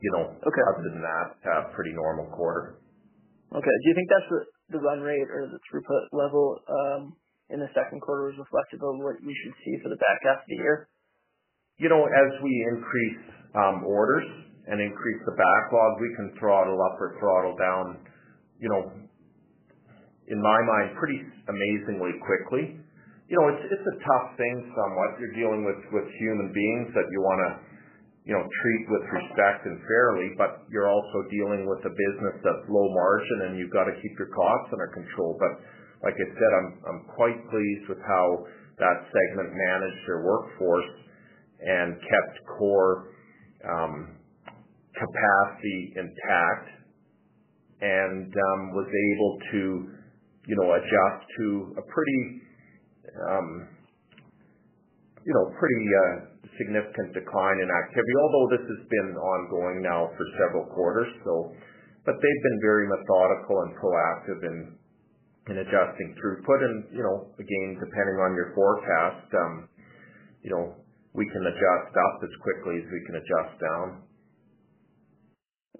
you 0.00 0.10
know, 0.16 0.24
okay. 0.32 0.64
other 0.72 0.88
than 0.88 1.00
that, 1.04 1.28
uh, 1.44 1.62
pretty 1.76 1.92
normal 1.92 2.32
quarter. 2.32 2.80
Okay. 3.52 3.76
Do 3.84 3.86
you 3.88 3.94
think 3.94 4.08
that's 4.08 4.30
the, 4.30 4.40
the 4.78 4.80
run 4.80 5.00
rate 5.00 5.28
or 5.28 5.48
the 5.52 5.60
throughput 5.68 6.08
level 6.16 6.60
um, 6.68 7.16
in 7.50 7.60
the 7.60 7.68
second 7.76 8.00
quarter 8.00 8.32
was 8.32 8.38
reflective 8.40 8.80
of 8.80 8.96
what 9.02 9.20
we 9.20 9.36
should 9.44 9.56
see 9.64 9.74
for 9.82 9.90
the 9.90 10.00
back 10.00 10.24
half 10.24 10.40
of 10.40 10.48
the 10.48 10.56
year? 10.56 10.88
You 11.80 11.88
know, 11.88 12.04
as 12.04 12.30
we 12.44 12.52
increase 12.76 13.24
um, 13.56 13.88
orders 13.88 14.28
and 14.68 14.84
increase 14.84 15.20
the 15.24 15.32
backlog, 15.32 15.90
we 15.96 16.12
can 16.12 16.28
throttle 16.36 16.76
up 16.76 17.00
or 17.00 17.16
throttle 17.16 17.56
down, 17.56 18.04
you 18.60 18.68
know, 18.68 18.84
in 20.28 20.38
my 20.38 20.60
mind, 20.60 20.92
pretty 21.00 21.24
amazingly 21.48 22.20
quickly. 22.20 22.76
You 23.32 23.34
know, 23.40 23.46
it's 23.56 23.64
it's 23.72 23.86
a 23.96 23.96
tough 23.96 24.36
thing 24.36 24.54
somewhat. 24.76 25.16
You're 25.24 25.32
dealing 25.32 25.64
with 25.64 26.06
human 26.20 26.52
beings 26.52 26.92
that 26.92 27.08
you 27.08 27.18
wanna, 27.24 27.50
you 28.28 28.36
know, 28.36 28.44
treat 28.44 28.84
with 28.92 29.04
respect 29.16 29.64
and 29.64 29.80
fairly, 29.88 30.36
but 30.36 30.68
you're 30.68 30.90
also 30.92 31.24
dealing 31.32 31.64
with 31.64 31.80
a 31.88 31.92
business 31.96 32.36
that's 32.44 32.64
low 32.68 32.92
margin, 32.92 33.38
and 33.48 33.50
you've 33.56 33.72
got 33.72 33.88
to 33.88 33.94
keep 34.04 34.14
your 34.20 34.28
costs 34.36 34.68
under 34.76 34.92
control. 34.92 35.40
But 35.40 35.64
like 36.04 36.14
I 36.14 36.28
said, 36.28 36.50
I'm 36.60 36.68
I'm 36.92 37.00
quite 37.16 37.40
pleased 37.48 37.88
with 37.88 38.02
how 38.04 38.26
that 38.84 38.96
segment 39.08 39.48
managed 39.56 40.02
their 40.04 40.20
workforce 40.28 41.08
and 41.60 41.94
kept 42.00 42.34
core 42.58 43.12
um, 43.68 44.16
capacity 44.96 45.92
intact 45.96 46.66
and 47.80 48.28
um, 48.28 48.60
was 48.76 48.88
able 48.88 49.32
to, 49.52 49.60
you 50.48 50.56
know, 50.56 50.68
adjust 50.76 51.20
to 51.36 51.46
a 51.80 51.82
pretty, 51.88 52.20
um, 53.28 53.48
you 55.24 55.32
know, 55.32 55.44
pretty 55.56 55.84
uh, 55.88 56.14
significant 56.60 57.12
decline 57.16 57.58
in 57.60 57.68
activity, 57.68 58.14
although 58.20 58.46
this 58.56 58.64
has 58.68 58.82
been 58.88 59.10
ongoing 59.16 59.80
now 59.80 60.12
for 60.16 60.24
several 60.44 60.68
quarters. 60.72 61.08
So, 61.24 61.52
but 62.04 62.16
they've 62.16 62.42
been 62.44 62.60
very 62.60 62.88
methodical 62.88 63.56
and 63.64 63.72
proactive 63.76 64.40
in 64.44 64.56
in 65.48 65.56
adjusting 65.56 66.14
throughput. 66.20 66.60
And, 66.62 66.84
you 66.92 67.02
know, 67.02 67.32
again, 67.40 67.80
depending 67.80 68.16
on 68.20 68.36
your 68.36 68.52
forecast, 68.54 69.28
you 70.44 70.50
know, 70.52 70.79
we 71.14 71.26
can 71.26 71.42
adjust 71.42 71.92
up 71.94 72.16
as 72.22 72.34
quickly 72.42 72.78
as 72.78 72.86
we 72.86 73.00
can 73.06 73.16
adjust 73.18 73.54
down. 73.58 73.86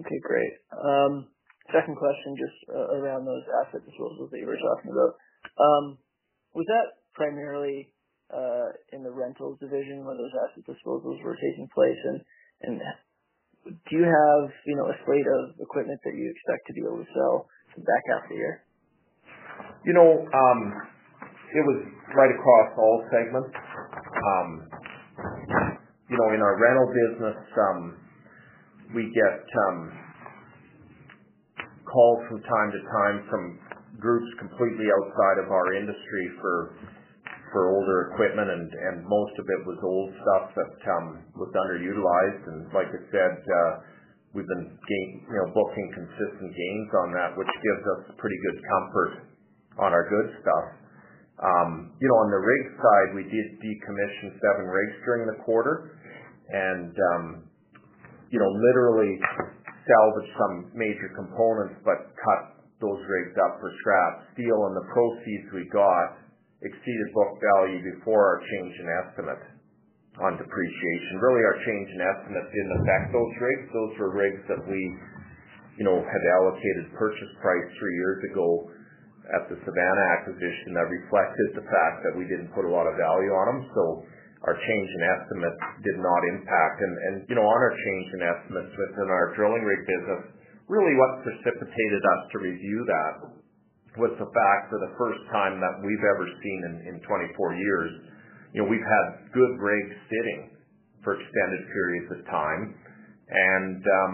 Okay, 0.00 0.20
great. 0.22 0.54
Um, 0.74 1.28
second 1.70 1.94
question, 1.94 2.34
just 2.34 2.58
uh, 2.72 2.98
around 2.98 3.26
those 3.26 3.44
asset 3.62 3.84
disposals 3.86 4.30
that 4.30 4.40
you 4.40 4.48
were 4.48 4.58
talking 4.58 4.90
about. 4.90 5.12
Um, 5.60 5.84
was 6.54 6.66
that 6.66 6.98
primarily 7.14 7.94
uh, 8.32 8.74
in 8.92 9.02
the 9.02 9.10
rentals 9.10 9.58
division 9.60 10.02
where 10.02 10.16
those 10.16 10.34
asset 10.34 10.66
disposals 10.66 11.22
were 11.22 11.36
taking 11.38 11.68
place? 11.74 12.00
And 12.06 12.18
and 12.62 12.80
do 13.64 13.92
you 13.92 14.04
have, 14.04 14.42
you 14.66 14.76
know, 14.76 14.88
a 14.88 14.96
slate 15.04 15.28
of 15.28 15.60
equipment 15.60 16.00
that 16.04 16.14
you 16.16 16.26
expect 16.32 16.66
to 16.66 16.72
be 16.72 16.80
able 16.80 17.04
to 17.04 17.10
sell 17.12 17.46
the 17.76 17.84
back 17.84 18.02
half 18.08 18.24
of 18.24 18.30
the 18.30 18.36
year? 18.36 18.64
You 19.84 19.92
know, 19.92 20.10
um, 20.24 20.60
it 21.52 21.64
was 21.64 21.80
right 22.16 22.32
across 22.32 22.68
all 22.76 23.04
segments. 23.12 23.52
You 26.10 26.18
know, 26.18 26.34
in 26.34 26.42
our 26.42 26.58
rental 26.58 26.88
business, 26.90 27.38
um, 27.54 27.80
we 28.98 29.06
get 29.14 29.38
um, 29.70 29.78
calls 31.86 32.26
from 32.26 32.42
time 32.42 32.70
to 32.74 32.80
time 32.82 33.16
from 33.30 33.42
groups 34.02 34.26
completely 34.42 34.90
outside 34.90 35.38
of 35.46 35.54
our 35.54 35.78
industry 35.78 36.26
for 36.42 36.74
for 37.54 37.70
older 37.70 38.10
equipment, 38.10 38.50
and 38.50 38.66
and 38.74 39.06
most 39.06 39.34
of 39.38 39.46
it 39.46 39.60
was 39.70 39.78
old 39.86 40.10
stuff 40.18 40.50
that 40.58 40.74
um, 40.98 41.06
was 41.38 41.50
underutilized. 41.54 42.42
And 42.42 42.58
like 42.74 42.90
I 42.90 43.02
said, 43.14 43.34
uh, 43.46 43.70
we've 44.34 44.50
been 44.50 44.66
gain, 44.66 45.08
you 45.30 45.38
know 45.38 45.54
booking 45.54 45.88
consistent 45.94 46.50
gains 46.50 46.90
on 47.06 47.08
that, 47.14 47.38
which 47.38 47.50
gives 47.54 47.84
us 47.86 48.18
pretty 48.18 48.38
good 48.50 48.58
comfort 48.66 49.12
on 49.78 49.94
our 49.94 50.10
good 50.10 50.34
stuff. 50.42 50.79
Um, 51.40 51.96
you 51.96 52.04
know, 52.04 52.18
on 52.20 52.28
the 52.28 52.42
rig 52.44 52.64
side, 52.76 53.08
we 53.16 53.24
did 53.24 53.46
decommission 53.64 54.36
seven 54.36 54.68
rigs 54.68 54.96
during 55.08 55.24
the 55.24 55.40
quarter 55.40 55.96
and, 56.52 56.92
um, 56.92 57.24
you 58.28 58.36
know, 58.36 58.50
literally 58.52 59.16
salvaged 59.88 60.34
some 60.36 60.54
major 60.76 61.08
components, 61.16 61.80
but 61.80 62.12
cut 62.12 62.60
those 62.80 63.00
rigs 63.08 63.36
up 63.40 63.56
for 63.60 63.72
scrap 63.80 64.28
steel, 64.36 64.68
and 64.68 64.74
the 64.76 64.86
proceeds 64.92 65.48
we 65.52 65.64
got 65.72 66.20
exceeded 66.60 67.08
book 67.16 67.40
value 67.40 67.80
before 67.96 68.20
our 68.20 68.38
change 68.44 68.74
in 68.76 68.86
estimate 69.04 69.44
on 70.20 70.36
depreciation. 70.36 71.12
Really, 71.24 71.44
our 71.44 71.58
change 71.64 71.88
in 71.88 72.00
estimate 72.04 72.46
didn't 72.52 72.74
affect 72.84 73.06
those 73.16 73.32
rigs. 73.40 73.66
Those 73.72 73.92
were 73.96 74.12
rigs 74.12 74.42
that 74.52 74.62
we, 74.68 74.80
you 75.80 75.84
know, 75.88 75.96
had 76.04 76.22
allocated 76.36 76.92
purchase 76.96 77.32
price 77.40 77.68
three 77.80 77.96
years 77.96 78.20
ago 78.32 78.68
at 79.36 79.46
the 79.46 79.58
Savanna 79.62 80.04
acquisition 80.18 80.74
that 80.74 80.86
reflected 80.90 81.48
the 81.54 81.66
fact 81.66 82.02
that 82.06 82.14
we 82.18 82.26
didn't 82.26 82.50
put 82.50 82.66
a 82.66 82.72
lot 82.72 82.90
of 82.90 82.98
value 82.98 83.30
on 83.30 83.46
them. 83.46 83.60
So 83.70 83.82
our 84.48 84.56
change 84.56 84.88
in 84.88 85.02
estimate 85.04 85.56
did 85.84 85.98
not 86.00 86.20
impact. 86.34 86.76
And, 86.80 86.94
and 87.06 87.14
you 87.28 87.36
know, 87.36 87.44
on 87.44 87.58
our 87.60 87.74
change 87.76 88.06
in 88.16 88.20
estimates 88.24 88.72
within 88.72 89.08
our 89.12 89.36
drilling 89.36 89.62
rig 89.62 89.82
business, 89.84 90.22
really 90.66 90.94
what 90.96 91.26
precipitated 91.26 92.02
us 92.02 92.20
to 92.32 92.36
review 92.40 92.80
that 92.88 93.14
was 93.98 94.14
the 94.22 94.30
fact 94.30 94.70
for 94.70 94.78
the 94.78 94.94
first 94.94 95.18
time 95.34 95.58
that 95.58 95.74
we've 95.82 96.06
ever 96.14 96.26
seen 96.40 96.60
in, 96.70 96.74
in 96.94 96.96
24 97.02 97.58
years, 97.58 97.90
you 98.54 98.62
know, 98.62 98.68
we've 98.70 98.86
had 98.86 99.06
good 99.34 99.54
rigs 99.58 99.94
sitting 100.06 100.54
for 101.02 101.18
extended 101.18 101.62
periods 101.74 102.08
of 102.14 102.20
time. 102.30 102.74
And, 103.30 103.82
um, 103.82 104.12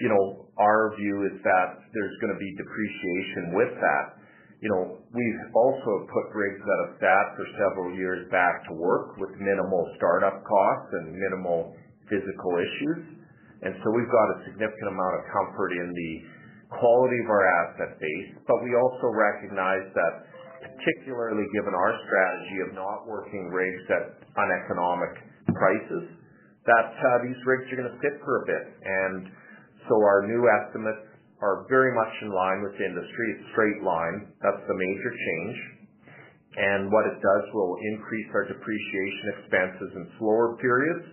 you 0.00 0.08
know, 0.08 0.48
our 0.56 0.96
view 0.96 1.28
is 1.28 1.36
that 1.44 1.68
there's 1.92 2.16
going 2.24 2.32
to 2.32 2.40
be 2.40 2.50
depreciation 2.56 3.52
with 3.52 3.72
that 3.76 4.15
we've 4.60 5.42
also 5.52 5.92
put 6.08 6.32
rigs 6.32 6.62
that 6.64 6.78
have 6.88 6.94
sat 6.96 7.26
for 7.36 7.44
several 7.60 7.92
years 7.92 8.24
back 8.32 8.64
to 8.68 8.72
work 8.72 9.16
with 9.20 9.30
minimal 9.36 9.84
startup 9.96 10.40
costs 10.44 10.90
and 10.92 11.12
minimal 11.12 11.76
physical 12.08 12.52
issues. 12.56 13.20
And 13.62 13.76
so 13.80 13.86
we've 13.92 14.08
got 14.08 14.28
a 14.40 14.48
significant 14.48 14.88
amount 14.92 15.14
of 15.20 15.22
comfort 15.32 15.72
in 15.76 15.88
the 15.92 16.12
quality 16.72 17.18
of 17.20 17.28
our 17.30 17.44
asset 17.44 18.00
base, 18.00 18.30
but 18.48 18.58
we 18.64 18.72
also 18.74 19.08
recognize 19.12 19.86
that 19.92 20.14
particularly 20.76 21.46
given 21.52 21.72
our 21.72 21.92
strategy 22.04 22.58
of 22.68 22.70
not 22.74 23.06
working 23.06 23.48
rigs 23.52 23.84
at 23.92 24.04
uneconomic 24.34 25.20
prices, 25.52 26.04
that 26.66 26.90
uh, 26.90 27.08
these 27.22 27.38
rigs 27.46 27.70
are 27.72 27.78
going 27.80 27.92
to 27.92 28.00
sit 28.02 28.18
for 28.24 28.42
a 28.42 28.44
bit. 28.50 28.64
And 28.82 29.30
so 29.86 29.94
our 29.94 30.26
new 30.26 30.42
estimates 30.64 31.15
are 31.42 31.66
very 31.68 31.92
much 31.92 32.12
in 32.22 32.32
line 32.32 32.64
with 32.64 32.72
the 32.80 32.84
industry. 32.84 33.26
It's 33.36 33.46
straight 33.52 33.80
line. 33.84 34.32
That's 34.40 34.62
the 34.64 34.76
major 34.76 35.12
change. 35.12 35.56
And 36.56 36.88
what 36.88 37.04
it 37.04 37.20
does 37.20 37.44
will 37.52 37.76
increase 37.92 38.28
our 38.32 38.48
depreciation 38.48 39.26
expenses 39.36 39.90
in 39.92 40.04
slower 40.16 40.56
periods. 40.56 41.04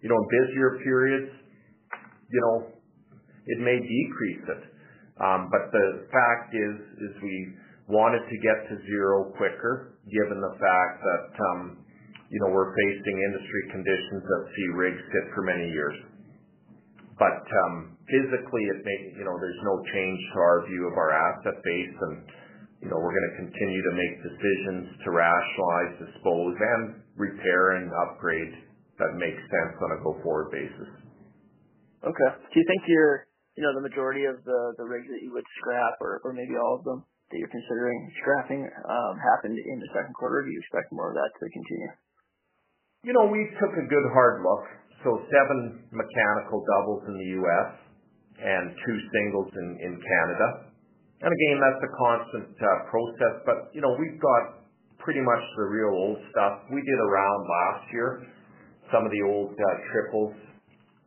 You 0.00 0.08
know, 0.08 0.16
in 0.16 0.26
busier 0.32 0.70
periods, 0.80 1.30
you 2.32 2.40
know, 2.40 2.56
it 3.44 3.58
may 3.60 3.76
decrease 3.76 4.44
it. 4.48 4.62
Um, 5.20 5.48
but 5.52 5.68
the 5.72 6.08
fact 6.08 6.52
is, 6.56 6.76
is 7.08 7.12
we 7.20 7.36
wanted 7.88 8.24
to 8.24 8.36
get 8.40 8.68
to 8.68 8.74
zero 8.88 9.32
quicker, 9.36 10.00
given 10.08 10.40
the 10.40 10.54
fact 10.56 10.94
that, 11.00 11.28
um, 11.52 11.60
you 12.28 12.38
know, 12.40 12.50
we're 12.52 12.72
facing 12.72 13.16
industry 13.32 13.62
conditions 13.72 14.22
that 14.24 14.40
see 14.56 14.68
rigs 14.76 15.00
sit 15.12 15.24
for 15.32 15.42
many 15.44 15.68
years. 15.70 15.96
But 17.16 17.44
um, 17.44 17.95
physically, 18.06 18.64
it 18.70 18.80
may, 18.86 18.98
you 19.18 19.24
know, 19.26 19.34
there's 19.38 19.62
no 19.66 19.74
change 19.90 20.20
to 20.34 20.38
our 20.38 20.58
view 20.66 20.82
of 20.86 20.94
our 20.94 21.10
asset 21.10 21.58
base, 21.62 21.96
and, 22.00 22.14
you 22.82 22.88
know, 22.88 22.98
we're 22.98 23.14
gonna 23.14 23.36
continue 23.42 23.82
to 23.82 23.92
make 23.94 24.14
decisions 24.22 24.84
to 25.02 25.08
rationalize, 25.10 25.92
dispose, 26.06 26.56
and 26.58 26.82
repair 27.18 27.82
and 27.82 27.90
upgrade 28.06 28.54
that 28.98 29.12
makes 29.18 29.42
sense 29.42 29.76
on 29.82 29.90
a 29.92 29.98
go-forward 30.02 30.50
basis. 30.50 30.88
Okay. 32.04 32.30
Do 32.52 32.54
you 32.54 32.66
think 32.66 32.82
you're, 32.86 33.26
you 33.56 33.62
know, 33.64 33.74
the 33.74 33.82
majority 33.82 34.24
of 34.24 34.40
the 34.44 34.60
the 34.78 34.86
rigs 34.86 35.08
that 35.08 35.20
you 35.24 35.32
would 35.32 35.44
scrap 35.58 35.98
or 36.00 36.20
or 36.24 36.32
maybe 36.32 36.54
all 36.56 36.78
of 36.78 36.84
them 36.84 37.04
that 37.32 37.36
you're 37.36 37.50
considering 37.50 37.98
scrapping 38.22 38.62
um, 38.62 39.14
happened 39.18 39.58
in 39.58 39.76
the 39.80 39.90
second 39.92 40.14
quarter? 40.14 40.44
Do 40.44 40.50
you 40.52 40.60
expect 40.60 40.92
more 40.92 41.10
of 41.10 41.16
that 41.16 41.30
to 41.40 41.44
continue? 41.50 41.90
You 43.02 43.12
know, 43.12 43.26
we 43.26 43.42
took 43.58 43.72
a 43.74 43.86
good 43.88 44.06
hard 44.12 44.44
look. 44.44 44.64
So 45.04 45.20
seven 45.28 45.88
mechanical 45.92 46.64
doubles 46.64 47.02
in 47.08 47.14
the 47.18 47.28
U.S 47.42 47.85
and 48.40 48.64
two 48.84 48.98
singles 49.12 49.48
in, 49.54 49.68
in 49.80 49.92
Canada. 49.96 50.48
And 51.24 51.32
again, 51.32 51.56
that's 51.56 51.80
a 51.80 51.92
constant 51.96 52.48
uh, 52.60 52.68
process, 52.92 53.34
but 53.48 53.72
you 53.72 53.80
know, 53.80 53.96
we've 53.96 54.20
got 54.20 54.66
pretty 55.00 55.22
much 55.24 55.42
the 55.56 55.66
real 55.72 55.94
old 55.94 56.18
stuff. 56.28 56.66
We 56.68 56.82
did 56.84 56.98
around 57.00 57.40
last 57.48 57.84
year, 57.92 58.10
some 58.92 59.06
of 59.06 59.10
the 59.10 59.22
old 59.24 59.54
uh, 59.56 59.64
triples 59.88 60.34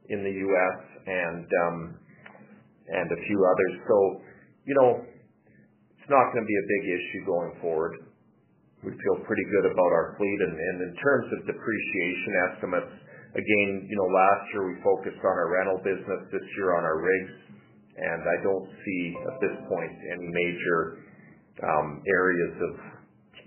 in 0.10 0.26
the 0.26 0.34
U.S. 0.34 0.78
and 1.06 1.46
um, 1.46 1.78
and 2.90 3.08
a 3.12 3.20
few 3.22 3.40
others. 3.46 3.74
So, 3.86 3.96
you 4.66 4.76
know, 4.82 4.90
it's 5.94 6.10
not 6.10 6.26
going 6.34 6.42
to 6.42 6.50
be 6.50 6.58
a 6.58 6.68
big 6.68 6.84
issue 6.90 7.22
going 7.30 7.54
forward. 7.62 7.94
We 8.82 8.96
feel 8.96 9.18
pretty 9.28 9.46
good 9.54 9.70
about 9.70 9.92
our 9.94 10.16
fleet, 10.18 10.40
and, 10.42 10.56
and 10.58 10.78
in 10.90 10.94
terms 10.98 11.28
of 11.36 11.38
depreciation 11.46 12.32
estimates, 12.50 12.94
Again, 13.36 13.86
you 13.86 13.96
know, 13.96 14.10
last 14.10 14.44
year 14.54 14.64
we 14.66 14.76
focused 14.82 15.22
on 15.22 15.36
our 15.38 15.50
rental 15.54 15.80
business, 15.86 16.22
this 16.34 16.48
year 16.58 16.74
on 16.74 16.84
our 16.84 16.98
rigs, 16.98 17.34
and 18.00 18.22
I 18.26 18.38
don't 18.42 18.68
see 18.74 19.02
at 19.28 19.36
this 19.38 19.56
point 19.70 19.94
any 20.18 20.28
major 20.34 21.06
um, 21.62 22.02
areas 22.08 22.54
of 22.58 22.74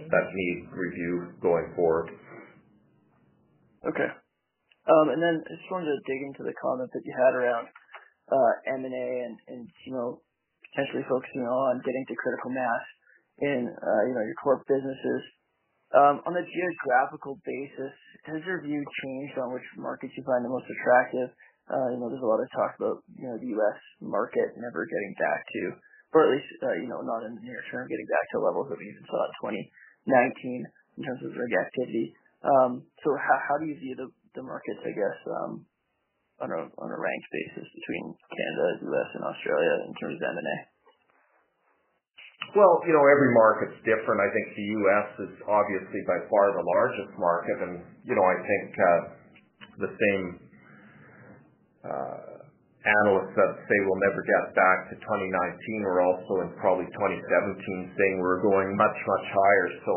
that 0.07 0.27
need 0.35 0.59
review 0.73 1.35
going 1.43 1.73
forward. 1.75 2.11
Okay. 3.89 4.11
Um, 4.87 5.07
and 5.15 5.21
then 5.23 5.43
I 5.47 5.51
just 5.55 5.71
wanted 5.71 5.95
to 5.95 6.07
dig 6.07 6.21
into 6.27 6.43
the 6.43 6.55
comment 6.59 6.91
that 6.91 7.03
you 7.07 7.15
had 7.15 7.35
around 7.35 7.67
uh, 8.31 8.53
M&A 8.83 9.09
and, 9.27 9.37
and 9.49 9.63
you 9.87 9.93
know 9.95 10.23
potentially 10.71 11.07
focusing 11.07 11.47
on 11.47 11.83
getting 11.85 12.05
to 12.09 12.15
critical 12.19 12.51
mass 12.51 12.85
in 13.39 13.71
uh, 13.71 14.03
you 14.11 14.15
know 14.15 14.25
your 14.27 14.39
core 14.43 14.63
businesses. 14.67 15.23
Um, 15.93 16.25
on 16.25 16.33
a 16.33 16.45
geographical 16.45 17.37
basis, 17.45 17.93
has 18.25 18.41
your 18.49 18.65
view 18.65 18.81
changed 18.81 19.37
on 19.37 19.53
which 19.53 19.67
markets 19.77 20.17
you 20.17 20.25
find 20.25 20.41
the 20.41 20.49
most 20.49 20.65
attractive? 20.65 21.29
Uh, 21.69 21.93
you 21.93 21.99
know, 22.01 22.09
there's 22.09 22.25
a 22.25 22.29
lot 22.29 22.41
of 22.41 22.49
talk 22.57 22.73
about 22.81 23.05
you 23.21 23.29
know 23.29 23.37
the 23.37 23.53
U.S. 23.61 23.79
market 24.01 24.57
never 24.57 24.89
getting 24.89 25.15
back 25.21 25.45
to, 25.45 25.63
or 26.17 26.27
at 26.27 26.31
least 26.33 26.49
uh, 26.65 26.77
you 26.81 26.89
know 26.89 27.05
not 27.05 27.29
in 27.29 27.37
the 27.37 27.45
near 27.45 27.61
term 27.69 27.85
getting 27.93 28.09
back 28.09 28.25
to 28.33 28.41
levels 28.41 28.73
that 28.73 28.81
we 28.81 28.89
even 28.89 29.05
saw 29.05 29.21
in 29.45 29.61
2019 30.09 30.65
in 30.97 31.01
terms 31.05 31.21
of 31.29 31.37
rig 31.37 31.55
activity. 31.61 32.17
Um, 32.43 32.83
so 33.05 33.15
how, 33.15 33.57
do 33.61 33.69
you 33.71 33.79
view 33.79 33.95
the, 33.95 34.09
markets, 34.43 34.83
I 34.83 34.91
guess, 34.91 35.19
um, 35.31 35.53
on 36.43 36.51
a 36.51 36.61
on 36.81 36.89
a 36.91 36.99
ranked 36.99 37.29
basis 37.31 37.69
between 37.69 38.17
Canada, 38.33 38.67
U.S., 38.91 39.11
and 39.15 39.23
Australia 39.29 39.75
in 39.87 39.93
terms 40.01 40.17
of 40.19 40.25
M&A? 40.25 40.57
Well, 42.51 42.83
you 42.85 42.93
know, 42.93 43.07
every 43.07 43.33
market's 43.33 43.79
different. 43.87 44.19
I 44.21 44.29
think 44.35 44.47
the 44.59 44.69
U.S. 44.83 45.09
is 45.31 45.33
obviously 45.49 46.03
by 46.05 46.19
far 46.29 46.53
the 46.53 46.67
largest 46.67 47.13
market, 47.17 47.57
and 47.65 47.75
you 48.05 48.15
know, 48.19 48.27
I 48.27 48.37
think 48.43 48.69
uh, 48.77 49.01
the 49.81 49.91
same 49.95 50.23
uh, 51.87 52.43
analysts 52.83 53.35
that 53.39 53.51
say 53.71 53.77
we'll 53.87 54.03
never 54.05 54.21
get 54.27 54.45
back 54.59 54.91
to 54.91 54.95
2019 54.99 55.87
were 55.87 56.03
also 56.03 56.33
in 56.45 56.49
probably 56.59 56.87
2017 56.93 57.97
saying 57.97 58.15
we're 58.19 58.43
going 58.43 58.75
much, 58.77 58.99
much 59.07 59.27
higher. 59.33 59.69
So 59.87 59.93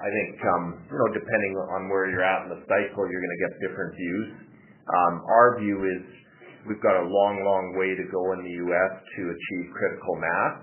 I 0.00 0.08
think, 0.08 0.32
um, 0.56 0.64
you 0.88 0.96
know, 0.96 1.10
depending 1.12 1.54
on 1.76 1.92
where 1.92 2.08
you're 2.08 2.24
at 2.24 2.48
in 2.48 2.56
the 2.56 2.62
cycle, 2.66 3.04
you're 3.06 3.22
going 3.22 3.36
to 3.36 3.42
get 3.46 3.52
different 3.68 3.92
views. 3.94 4.28
Um, 4.88 5.14
our 5.28 5.60
view 5.60 5.78
is 5.86 6.02
we've 6.66 6.82
got 6.82 6.98
a 6.98 7.06
long, 7.06 7.44
long 7.44 7.76
way 7.78 7.94
to 7.94 8.04
go 8.10 8.32
in 8.34 8.42
the 8.42 8.54
U.S. 8.66 8.92
to 8.98 9.22
achieve 9.30 9.64
critical 9.76 10.14
mass. 10.16 10.54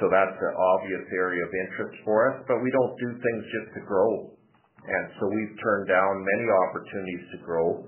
So 0.00 0.08
that's 0.08 0.32
an 0.32 0.54
obvious 0.56 1.04
area 1.12 1.44
of 1.44 1.52
interest 1.68 2.00
for 2.08 2.32
us, 2.32 2.40
but 2.48 2.56
we 2.64 2.72
don't 2.72 2.96
do 2.96 3.08
things 3.20 3.42
just 3.52 3.68
to 3.76 3.80
grow. 3.84 4.32
And 4.80 5.04
so 5.20 5.28
we've 5.28 5.54
turned 5.60 5.92
down 5.92 6.24
many 6.24 6.46
opportunities 6.48 7.24
to 7.36 7.38
grow 7.44 7.84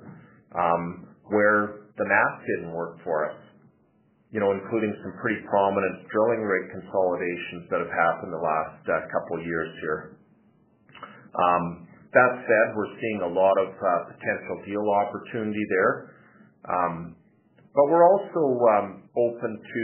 um, 0.53 1.09
where 1.33 1.89
the 1.97 2.05
math 2.05 2.37
didn't 2.45 2.77
work 2.77 3.01
for 3.01 3.33
us, 3.33 3.39
you 4.29 4.45
know, 4.45 4.53
including 4.53 4.93
some 5.01 5.17
pretty 5.25 5.41
prominent 5.49 6.05
drilling 6.13 6.45
rig 6.45 6.69
consolidations 6.77 7.65
that 7.73 7.81
have 7.81 7.95
happened 7.97 8.29
the 8.29 8.45
last 8.45 8.85
uh, 8.93 8.95
couple 9.09 9.41
years 9.41 9.73
here. 9.81 10.21
Um, 11.33 11.89
that 12.13 12.45
said, 12.45 12.67
we're 12.77 12.93
seeing 13.01 13.21
a 13.25 13.33
lot 13.33 13.57
of 13.57 13.73
uh, 13.73 14.13
potential 14.13 14.57
deal 14.69 14.85
opportunity 14.85 15.65
there. 15.73 16.13
Um, 16.69 17.17
but 17.73 17.89
we're 17.89 18.05
also 18.05 18.43
open 19.17 19.53
to, 19.57 19.83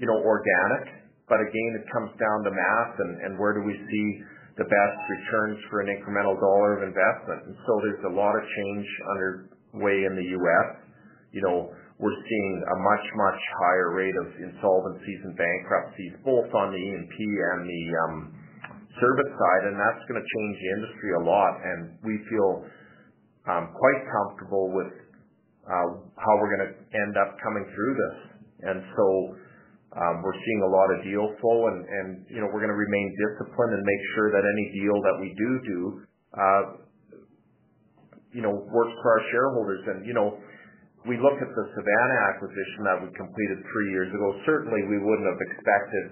you 0.00 0.08
know, 0.08 0.16
organic 0.16 1.01
again, 1.40 1.72
it 1.80 1.86
comes 1.88 2.12
down 2.20 2.38
to 2.44 2.50
math 2.52 2.94
and 3.24 3.38
where 3.40 3.56
do 3.56 3.64
we 3.64 3.72
see 3.72 4.06
the 4.60 4.68
best 4.68 4.98
returns 5.08 5.56
for 5.72 5.80
an 5.80 5.88
incremental 5.88 6.36
dollar 6.36 6.76
of 6.76 6.80
investment. 6.84 7.40
And 7.48 7.56
so 7.64 7.72
there's 7.80 8.04
a 8.04 8.12
lot 8.12 8.36
of 8.36 8.42
change 8.44 8.86
underway 9.16 10.04
in 10.04 10.12
the 10.12 10.28
U.S. 10.36 10.68
You 11.32 11.40
know, 11.40 11.72
we're 11.96 12.20
seeing 12.28 12.52
a 12.68 12.76
much, 12.76 13.06
much 13.16 13.40
higher 13.64 13.96
rate 13.96 14.16
of 14.20 14.28
insolvencies 14.44 15.20
and 15.24 15.32
bankruptcies, 15.38 16.12
both 16.20 16.50
on 16.52 16.68
the 16.74 16.80
E&P 16.82 17.16
and 17.16 17.60
the 17.64 17.84
um, 18.04 18.14
service 19.00 19.32
side, 19.32 19.62
and 19.72 19.76
that's 19.80 20.02
gonna 20.10 20.20
change 20.20 20.54
the 20.60 20.70
industry 20.76 21.10
a 21.16 21.22
lot. 21.24 21.52
And 21.64 21.80
we 22.04 22.20
feel 22.28 22.50
um, 23.48 23.72
quite 23.72 24.00
comfortable 24.04 24.68
with 24.76 24.92
uh, 25.64 25.88
how 26.20 26.32
we're 26.36 26.52
gonna 26.60 26.76
end 26.76 27.14
up 27.16 27.40
coming 27.40 27.64
through 27.72 27.94
this. 27.96 28.18
Um, 29.92 30.24
we're 30.24 30.38
seeing 30.40 30.62
a 30.64 30.70
lot 30.72 30.88
of 30.96 31.04
deal 31.04 31.26
flow 31.36 31.68
and, 31.68 32.24
you 32.32 32.40
know, 32.40 32.48
we're 32.48 32.64
gonna 32.64 32.76
remain 32.76 33.12
disciplined 33.28 33.76
and 33.76 33.84
make 33.84 34.02
sure 34.16 34.32
that 34.32 34.40
any 34.40 34.66
deal 34.72 34.96
that 35.04 35.16
we 35.20 35.28
do 35.36 35.50
do, 35.68 35.80
uh, 36.32 36.62
you 38.32 38.40
know, 38.40 38.64
works 38.72 38.96
for 39.04 39.08
our 39.12 39.24
shareholders. 39.30 39.82
And 39.92 40.08
you 40.08 40.16
know, 40.16 40.40
we 41.04 41.20
look 41.20 41.36
at 41.36 41.50
the 41.52 41.64
Savanna 41.76 42.16
acquisition 42.32 42.80
that 42.88 42.98
we 43.04 43.08
completed 43.12 43.60
three 43.68 43.90
years 43.92 44.08
ago. 44.08 44.32
Certainly, 44.48 44.80
we 44.88 44.98
wouldn't 44.98 45.28
have 45.28 45.42
expected 45.52 46.06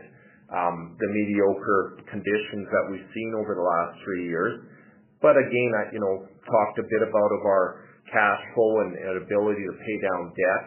um, 0.52 0.98
the 0.98 1.08
mediocre 1.08 2.02
conditions 2.10 2.66
that 2.68 2.84
we've 2.90 3.08
seen 3.14 3.30
over 3.38 3.54
the 3.54 3.64
last 3.64 4.02
three 4.04 4.28
years. 4.28 4.66
But 5.22 5.38
again, 5.38 5.70
I, 5.78 5.82
you 5.94 6.00
know, 6.00 6.26
talked 6.42 6.76
a 6.80 6.86
bit 6.86 7.02
about 7.06 7.30
our 7.46 7.86
cash 8.10 8.42
flow 8.52 8.82
and 8.82 8.90
ability 9.22 9.62
to 9.62 9.74
pay 9.78 9.96
down 10.02 10.20
debt. 10.34 10.64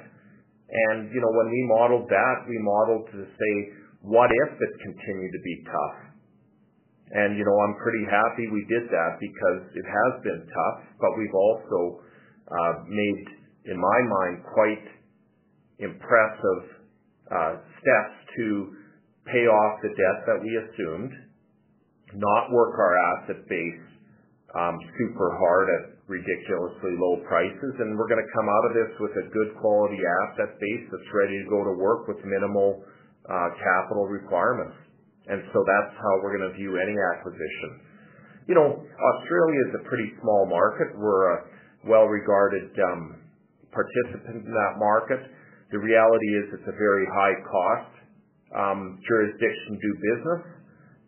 And 0.74 1.14
you 1.14 1.22
know, 1.22 1.30
when 1.38 1.50
we 1.54 1.62
modeled 1.70 2.10
that, 2.10 2.38
we 2.50 2.58
modeled 2.58 3.06
to 3.14 3.22
say, 3.30 3.54
what 4.02 4.30
if 4.34 4.52
it 4.58 4.74
continued 4.82 5.32
to 5.32 5.42
be 5.46 5.56
tough? 5.70 5.98
And 7.14 7.38
you 7.38 7.46
know, 7.46 7.54
I'm 7.54 7.78
pretty 7.78 8.10
happy 8.10 8.50
we 8.50 8.66
did 8.66 8.90
that 8.90 9.22
because 9.22 9.62
it 9.78 9.86
has 9.86 10.12
been 10.26 10.42
tough, 10.50 10.80
but 10.98 11.14
we've 11.14 11.38
also 11.38 12.02
uh, 12.50 12.74
made, 12.90 13.26
in 13.70 13.78
my 13.78 14.00
mind, 14.10 14.42
quite 14.50 14.86
impressive 15.78 16.64
uh, 17.30 17.54
steps 17.78 18.16
to 18.38 18.74
pay 19.30 19.46
off 19.46 19.80
the 19.82 19.94
debt 19.94 20.18
that 20.26 20.40
we 20.42 20.52
assumed, 20.58 21.14
not 22.18 22.52
work 22.52 22.74
our 22.78 22.98
asset 22.98 23.48
base 23.48 23.86
um, 24.58 24.78
super 24.98 25.38
hard 25.38 25.68
at 25.70 25.93
ridiculously 26.08 26.94
low 27.00 27.24
prices, 27.24 27.74
and 27.80 27.96
we're 27.96 28.12
gonna 28.12 28.28
come 28.36 28.48
out 28.50 28.66
of 28.68 28.74
this 28.76 28.92
with 29.00 29.16
a 29.24 29.26
good 29.32 29.56
quality 29.64 30.00
asset 30.04 30.60
base 30.60 30.86
that's 30.92 31.12
ready 31.16 31.40
to 31.40 31.48
go 31.48 31.64
to 31.64 31.74
work 31.80 32.08
with 32.08 32.20
minimal 32.28 32.84
uh, 33.30 33.50
capital 33.56 34.08
requirements. 34.12 34.76
And 35.32 35.40
so 35.56 35.64
that's 35.64 35.96
how 35.96 36.14
we're 36.20 36.36
gonna 36.36 36.54
view 36.60 36.76
any 36.76 36.96
acquisition. 37.16 37.72
You 38.52 38.56
know, 38.60 38.84
Australia 38.84 39.60
is 39.72 39.74
a 39.80 39.84
pretty 39.88 40.12
small 40.20 40.44
market. 40.52 40.92
We're 41.00 41.24
a 41.32 41.38
well-regarded 41.88 42.76
um, 42.76 43.24
participant 43.72 44.44
in 44.44 44.52
that 44.52 44.76
market. 44.76 45.24
The 45.72 45.80
reality 45.80 46.30
is 46.44 46.44
it's 46.60 46.68
a 46.68 46.76
very 46.76 47.08
high 47.08 47.36
cost 47.48 47.94
um, 48.54 49.00
jurisdiction 49.08 49.72
to 49.74 49.82
do 49.82 49.92
business, 49.96 50.44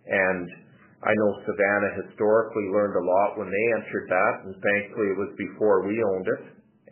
and 0.08 0.65
I 1.04 1.12
know 1.12 1.30
Savanna 1.44 1.90
historically 2.08 2.68
learned 2.72 2.96
a 2.96 3.06
lot 3.06 3.38
when 3.38 3.52
they 3.52 3.66
entered 3.76 4.08
that, 4.08 4.34
and 4.48 4.54
thankfully 4.56 5.12
it 5.12 5.18
was 5.20 5.32
before 5.36 5.84
we 5.84 5.96
owned 6.16 6.28
it. 6.28 6.44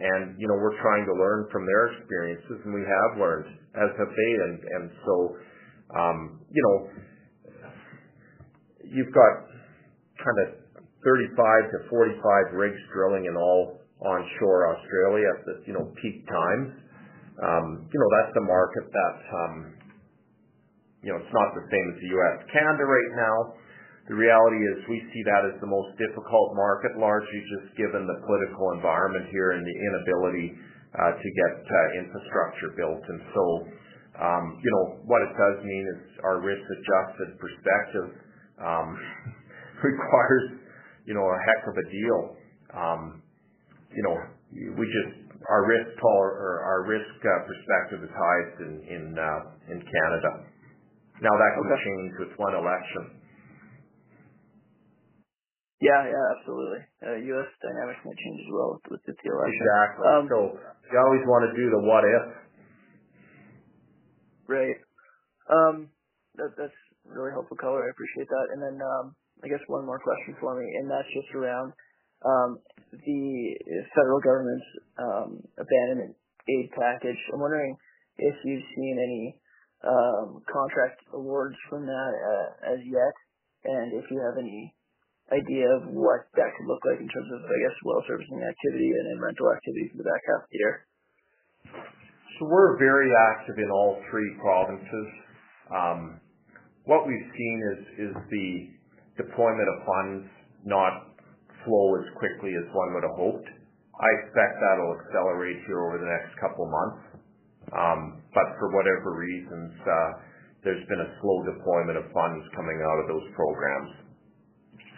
And, 0.04 0.36
you 0.38 0.48
know, 0.50 0.58
we're 0.60 0.76
trying 0.82 1.06
to 1.06 1.16
learn 1.16 1.48
from 1.54 1.66
their 1.66 1.96
experiences, 1.96 2.60
and 2.66 2.74
we 2.74 2.84
have 2.84 3.12
learned, 3.22 3.48
as 3.78 3.90
have 3.96 4.12
they. 4.12 4.34
And, 4.44 4.58
and 4.60 4.86
so, 5.06 5.16
um, 5.96 6.18
you 6.52 6.62
know, 6.66 6.78
you've 8.84 9.14
got 9.14 9.34
kind 10.20 10.38
of 10.44 10.48
35 11.04 11.72
to 11.72 11.78
45 11.90 12.60
rigs 12.60 12.82
drilling 12.92 13.26
in 13.26 13.36
all 13.38 13.80
onshore 14.04 14.76
Australia 14.76 15.28
at 15.32 15.42
the, 15.46 15.54
you 15.68 15.74
know, 15.74 15.88
peak 16.02 16.28
times. 16.28 16.70
Um, 17.40 17.88
you 17.88 17.98
know, 17.98 18.10
that's 18.20 18.34
the 18.36 18.46
market 18.46 18.86
that, 18.92 19.18
um, 19.32 19.56
you 21.02 21.10
know, 21.12 21.18
it's 21.20 21.34
not 21.34 21.50
the 21.56 21.66
same 21.70 21.86
as 21.92 21.98
the 22.00 22.10
U.S. 22.14 22.38
Canada 22.52 22.86
right 22.86 23.12
now. 23.16 23.38
The 24.12 24.18
reality 24.20 24.60
is 24.68 24.76
we 24.92 25.00
see 25.16 25.24
that 25.24 25.42
as 25.48 25.56
the 25.64 25.72
most 25.72 25.96
difficult 25.96 26.60
market, 26.60 27.00
largely 27.00 27.40
just 27.56 27.72
given 27.80 28.04
the 28.04 28.20
political 28.28 28.76
environment 28.76 29.32
here 29.32 29.56
and 29.56 29.64
the 29.64 29.78
inability 29.80 30.48
uh, 30.92 31.12
to 31.16 31.28
get 31.40 31.54
uh, 31.64 32.02
infrastructure 32.04 32.76
built. 32.76 33.00
And 33.00 33.22
so 33.32 33.44
um, 34.14 34.62
you 34.62 34.70
know, 34.70 35.02
what 35.10 35.26
it 35.26 35.34
does 35.34 35.66
mean 35.66 35.86
is 35.90 36.02
our 36.22 36.38
risk-adjusted 36.38 37.30
perspective 37.42 38.08
um, 38.62 38.94
requires, 39.82 40.62
you 41.10 41.18
know, 41.18 41.26
a 41.26 41.40
heck 41.50 41.62
of 41.66 41.76
a 41.82 41.86
deal. 41.90 42.20
Um, 42.78 43.02
you 43.90 44.04
know, 44.06 44.16
we 44.78 44.86
just 44.86 45.34
our 45.50 45.66
risk 45.68 45.98
tall 46.00 46.22
or 46.24 46.62
our 46.62 46.86
risk 46.86 47.14
uh, 47.20 47.30
perspective 47.44 48.00
is 48.06 48.14
highest 48.14 48.56
in 48.64 49.18
uh 49.18 49.74
in 49.74 49.80
Canada. 49.82 50.32
Now, 51.22 51.34
that 51.34 51.52
can 51.58 51.66
change 51.84 52.14
with 52.22 52.34
one 52.38 52.54
election. 52.54 53.23
Yeah, 55.84 56.08
yeah, 56.08 56.26
absolutely. 56.40 56.82
Uh, 57.04 57.18
U.S. 57.36 57.50
dynamics 57.60 58.00
might 58.08 58.16
change 58.16 58.40
as 58.40 58.52
well 58.56 58.80
with, 58.80 59.04
with 59.04 59.04
the 59.04 59.28
election. 59.28 59.60
Exactly. 59.68 60.04
Um, 60.08 60.24
so 60.32 60.40
you 60.88 60.96
always 60.96 61.24
want 61.28 61.44
to 61.44 61.52
do 61.60 61.68
the 61.76 61.82
what 61.84 62.08
if. 62.08 62.24
Right. 64.48 64.80
Um, 65.52 65.92
that, 66.40 66.56
that's 66.56 66.80
really 67.04 67.36
helpful 67.36 67.58
color. 67.60 67.84
I 67.84 67.92
appreciate 67.92 68.32
that. 68.32 68.48
And 68.56 68.64
then 68.64 68.80
um, 68.80 69.16
I 69.44 69.52
guess 69.52 69.60
one 69.68 69.84
more 69.86 70.00
question 70.00 70.40
for 70.40 70.56
me, 70.56 70.68
and 70.80 70.88
that's 70.88 71.10
just 71.12 71.36
around 71.36 71.76
um, 72.24 72.64
the 72.96 73.60
federal 73.92 74.24
government's 74.24 74.70
um, 75.04 75.30
abandonment 75.60 76.16
aid 76.48 76.72
package. 76.72 77.20
I'm 77.34 77.44
wondering 77.44 77.76
if 78.24 78.36
you've 78.46 78.68
seen 78.76 78.96
any 79.04 79.24
um, 79.84 80.40
contract 80.48 81.04
awards 81.12 81.56
from 81.70 81.84
that 81.86 82.12
uh, 82.16 82.72
as 82.72 82.80
yet, 82.88 83.16
and 83.68 84.00
if 84.00 84.08
you 84.12 84.24
have 84.24 84.40
any 84.40 84.72
idea 85.32 85.68
of 85.80 85.88
what 85.94 86.28
that 86.36 86.52
could 86.58 86.68
look 86.68 86.84
like 86.84 87.00
in 87.00 87.08
terms 87.08 87.30
of, 87.32 87.40
I 87.48 87.58
guess, 87.64 87.78
well 87.88 88.04
servicing 88.10 88.44
activity 88.44 88.92
and 88.92 89.22
rental 89.22 89.48
activity 89.54 89.88
for 89.94 90.04
the 90.04 90.08
back 90.10 90.24
half 90.28 90.44
of 90.44 90.50
the 90.52 90.60
year? 90.60 90.74
So 92.40 92.50
we're 92.50 92.76
very 92.82 93.14
active 93.32 93.56
in 93.62 93.70
all 93.72 94.02
three 94.10 94.32
provinces. 94.42 95.08
Um, 95.72 96.20
what 96.84 97.08
we've 97.08 97.30
seen 97.32 97.58
is, 97.72 97.80
is 98.10 98.14
the 98.28 98.50
deployment 99.24 99.70
of 99.70 99.78
funds 99.88 100.28
not 100.66 101.16
flow 101.64 101.96
as 101.96 102.08
quickly 102.20 102.52
as 102.60 102.66
one 102.76 102.92
would 102.98 103.08
have 103.08 103.16
hoped. 103.16 103.48
I 103.96 104.10
expect 104.20 104.60
that'll 104.60 104.98
accelerate 105.00 105.64
here 105.64 105.80
over 105.80 106.02
the 106.02 106.10
next 106.10 106.36
couple 106.42 106.68
months. 106.68 107.24
Um, 107.72 108.02
but 108.36 108.48
for 108.60 108.74
whatever 108.76 109.16
reasons, 109.16 109.72
uh, 109.80 110.12
there's 110.68 110.84
been 110.92 111.00
a 111.00 111.12
slow 111.24 111.38
deployment 111.48 111.98
of 112.02 112.12
funds 112.12 112.44
coming 112.58 112.82
out 112.84 112.98
of 113.00 113.08
those 113.08 113.28
programs. 113.38 114.03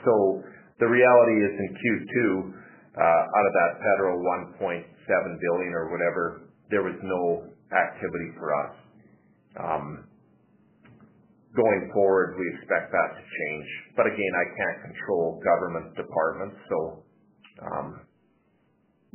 So 0.05 0.43
the 0.79 0.87
reality 0.87 1.37
is 1.41 1.53
in 1.57 1.69
Q2, 1.73 2.15
uh, 2.95 3.01
out 3.01 3.45
of 3.49 3.53
that 3.53 3.71
federal 3.81 4.17
1.7 4.61 4.61
billion 4.61 5.71
or 5.73 5.91
whatever, 5.91 6.47
there 6.71 6.83
was 6.83 6.95
no 7.03 7.49
activity 7.73 8.29
for 8.39 8.53
us. 8.53 8.73
Um, 9.59 9.85
going 11.55 11.91
forward, 11.91 12.35
we 12.37 12.45
expect 12.55 12.91
that 12.91 13.09
to 13.17 13.23
change. 13.23 13.67
But 13.97 14.07
again, 14.07 14.33
I 14.37 14.45
can't 14.55 14.79
control 14.93 15.41
government 15.43 15.95
departments, 15.95 16.57
so 16.69 16.77
um, 17.63 17.87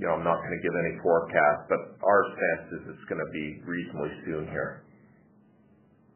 you 0.00 0.08
know, 0.08 0.16
I'm 0.16 0.24
not 0.24 0.40
going 0.40 0.56
to 0.56 0.62
give 0.64 0.72
any 0.72 0.96
forecast, 1.04 1.68
but 1.68 1.80
our 2.00 2.22
sense 2.32 2.66
is 2.80 2.82
it's 2.96 3.06
going 3.12 3.20
to 3.20 3.30
be 3.36 3.60
reasonably 3.68 4.12
soon 4.24 4.48
here. 4.48 4.88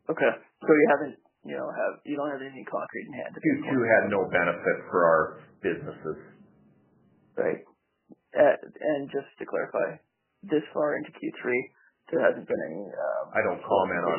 Okay. 0.09 0.33
So 0.64 0.70
you 0.72 0.87
haven't 0.97 1.20
you 1.45 1.57
know, 1.57 1.68
have 1.68 2.01
you 2.09 2.16
don't 2.16 2.32
have 2.32 2.40
anything 2.40 2.64
concrete 2.64 3.07
in 3.09 3.14
hand. 3.20 3.32
Q2 3.36 3.68
had 3.68 4.05
no 4.09 4.24
benefit 4.32 4.76
for 4.88 5.01
our 5.05 5.22
businesses. 5.61 6.18
Right. 7.36 7.61
And 8.34 9.07
just 9.12 9.30
to 9.38 9.45
clarify, 9.47 10.01
this 10.42 10.64
far 10.74 10.99
into 10.99 11.12
Q3, 11.14 11.45
there 12.11 12.20
hasn't 12.24 12.49
been 12.49 12.62
any. 12.68 12.82
Um, 12.90 13.24
I 13.32 13.40
don't 13.45 13.62
comment 13.62 14.05
on. 14.05 14.18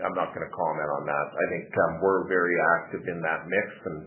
I'm 0.00 0.16
not 0.16 0.32
going 0.32 0.46
to 0.46 0.54
comment 0.56 0.90
on 0.96 1.02
that. 1.04 1.26
I 1.36 1.44
think 1.52 1.68
um, 1.76 1.92
we're 2.00 2.24
very 2.24 2.56
active 2.80 3.04
in 3.04 3.20
that 3.20 3.44
mix, 3.44 3.68
and 3.84 3.98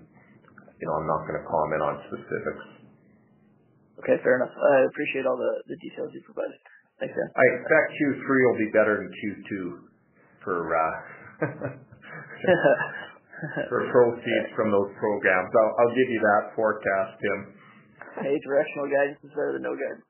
you 0.82 0.86
know, 0.89 0.97
I'm 0.97 1.05
not 1.05 1.21
going 1.30 1.38
to 1.38 1.45
comment 1.45 1.82
on 1.86 1.93
specifics. 2.09 2.65
Okay, 4.01 4.17
fair 4.26 4.41
enough. 4.41 4.51
I 4.51 4.89
appreciate 4.89 5.30
all 5.30 5.38
the, 5.38 5.53
the 5.69 5.78
details 5.78 6.09
you 6.17 6.26
provided. 6.26 6.57
Thanks, 6.97 7.13
Dan. 7.13 7.30
I 7.38 7.45
expect 7.61 7.86
Q3 7.93 8.26
will 8.26 8.59
be 8.59 8.69
better 8.74 8.95
than 9.05 9.09
Q2 9.13 9.51
for 10.41 10.57
uh, 10.74 10.91
for 13.69 13.87
proceeds 13.91 14.49
from 14.55 14.71
those 14.71 14.91
programs. 14.99 15.51
I'll, 15.55 15.75
I'll 15.79 15.95
give 15.95 16.09
you 16.09 16.19
that 16.19 16.51
forecast, 16.55 17.19
Tim. 17.19 17.53
Hey, 18.23 18.39
directional 18.45 18.87
guidance 18.91 19.19
is 19.23 19.31
better 19.31 19.53
than 19.57 19.63
no 19.63 19.75
guidance. 19.75 20.05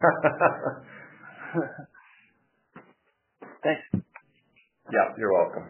Thanks. 3.62 3.82
Yeah, 4.90 5.14
you're 5.18 5.32
welcome. 5.32 5.68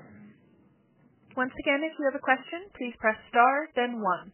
Once 1.37 1.53
again, 1.63 1.83
if 1.85 1.93
you 1.99 2.05
have 2.11 2.15
a 2.19 2.23
question, 2.23 2.67
please 2.75 2.95
press 2.99 3.17
star, 3.31 3.69
then 3.77 4.01
one. 4.03 4.33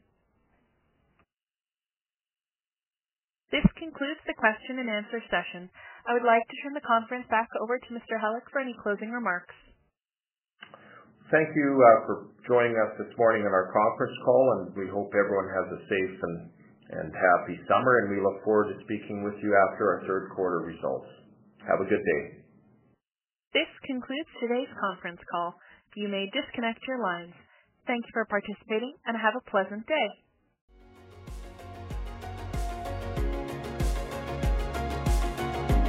This 3.53 3.65
concludes 3.79 4.21
the 4.27 4.35
question 4.35 4.79
and 4.81 4.91
answer 4.91 5.23
session. 5.31 5.71
I 6.07 6.15
would 6.15 6.25
like 6.27 6.43
to 6.47 6.57
turn 6.63 6.75
the 6.75 6.81
conference 6.87 7.27
back 7.31 7.49
over 7.63 7.79
to 7.79 7.95
Mr. 7.95 8.19
Halyk 8.19 8.49
for 8.51 8.61
any 8.61 8.75
closing 8.83 9.11
remarks. 9.11 9.55
Thank 11.27 11.51
you 11.59 11.75
uh, 11.75 12.07
for 12.07 12.17
joining 12.47 12.79
us 12.79 12.95
this 13.03 13.11
morning 13.19 13.43
on 13.43 13.51
our 13.51 13.75
conference 13.75 14.15
call, 14.23 14.45
and 14.55 14.71
we 14.79 14.87
hope 14.87 15.11
everyone 15.11 15.51
has 15.51 15.67
a 15.75 15.81
safe 15.91 16.17
and, 16.23 16.37
and 17.03 17.09
happy 17.11 17.59
summer, 17.67 18.07
and 18.07 18.15
we 18.15 18.23
look 18.23 18.47
forward 18.47 18.71
to 18.71 18.79
speaking 18.87 19.27
with 19.27 19.35
you 19.43 19.51
after 19.67 19.83
our 19.91 20.01
third 20.07 20.31
quarter 20.39 20.63
results. 20.63 21.11
Have 21.67 21.83
a 21.83 21.91
good 21.91 21.99
day. 21.99 22.23
This 23.59 23.67
concludes 23.83 24.31
today's 24.39 24.71
conference 24.79 25.19
call. 25.27 25.59
You 25.99 26.07
may 26.07 26.31
disconnect 26.31 26.79
your 26.87 27.03
lines. 27.03 27.35
Thank 27.91 28.07
you 28.07 28.15
for 28.15 28.31
participating 28.31 28.95
and 29.11 29.19
have 29.19 29.35
a 29.35 29.43
pleasant 29.51 29.83
day. 29.83 30.09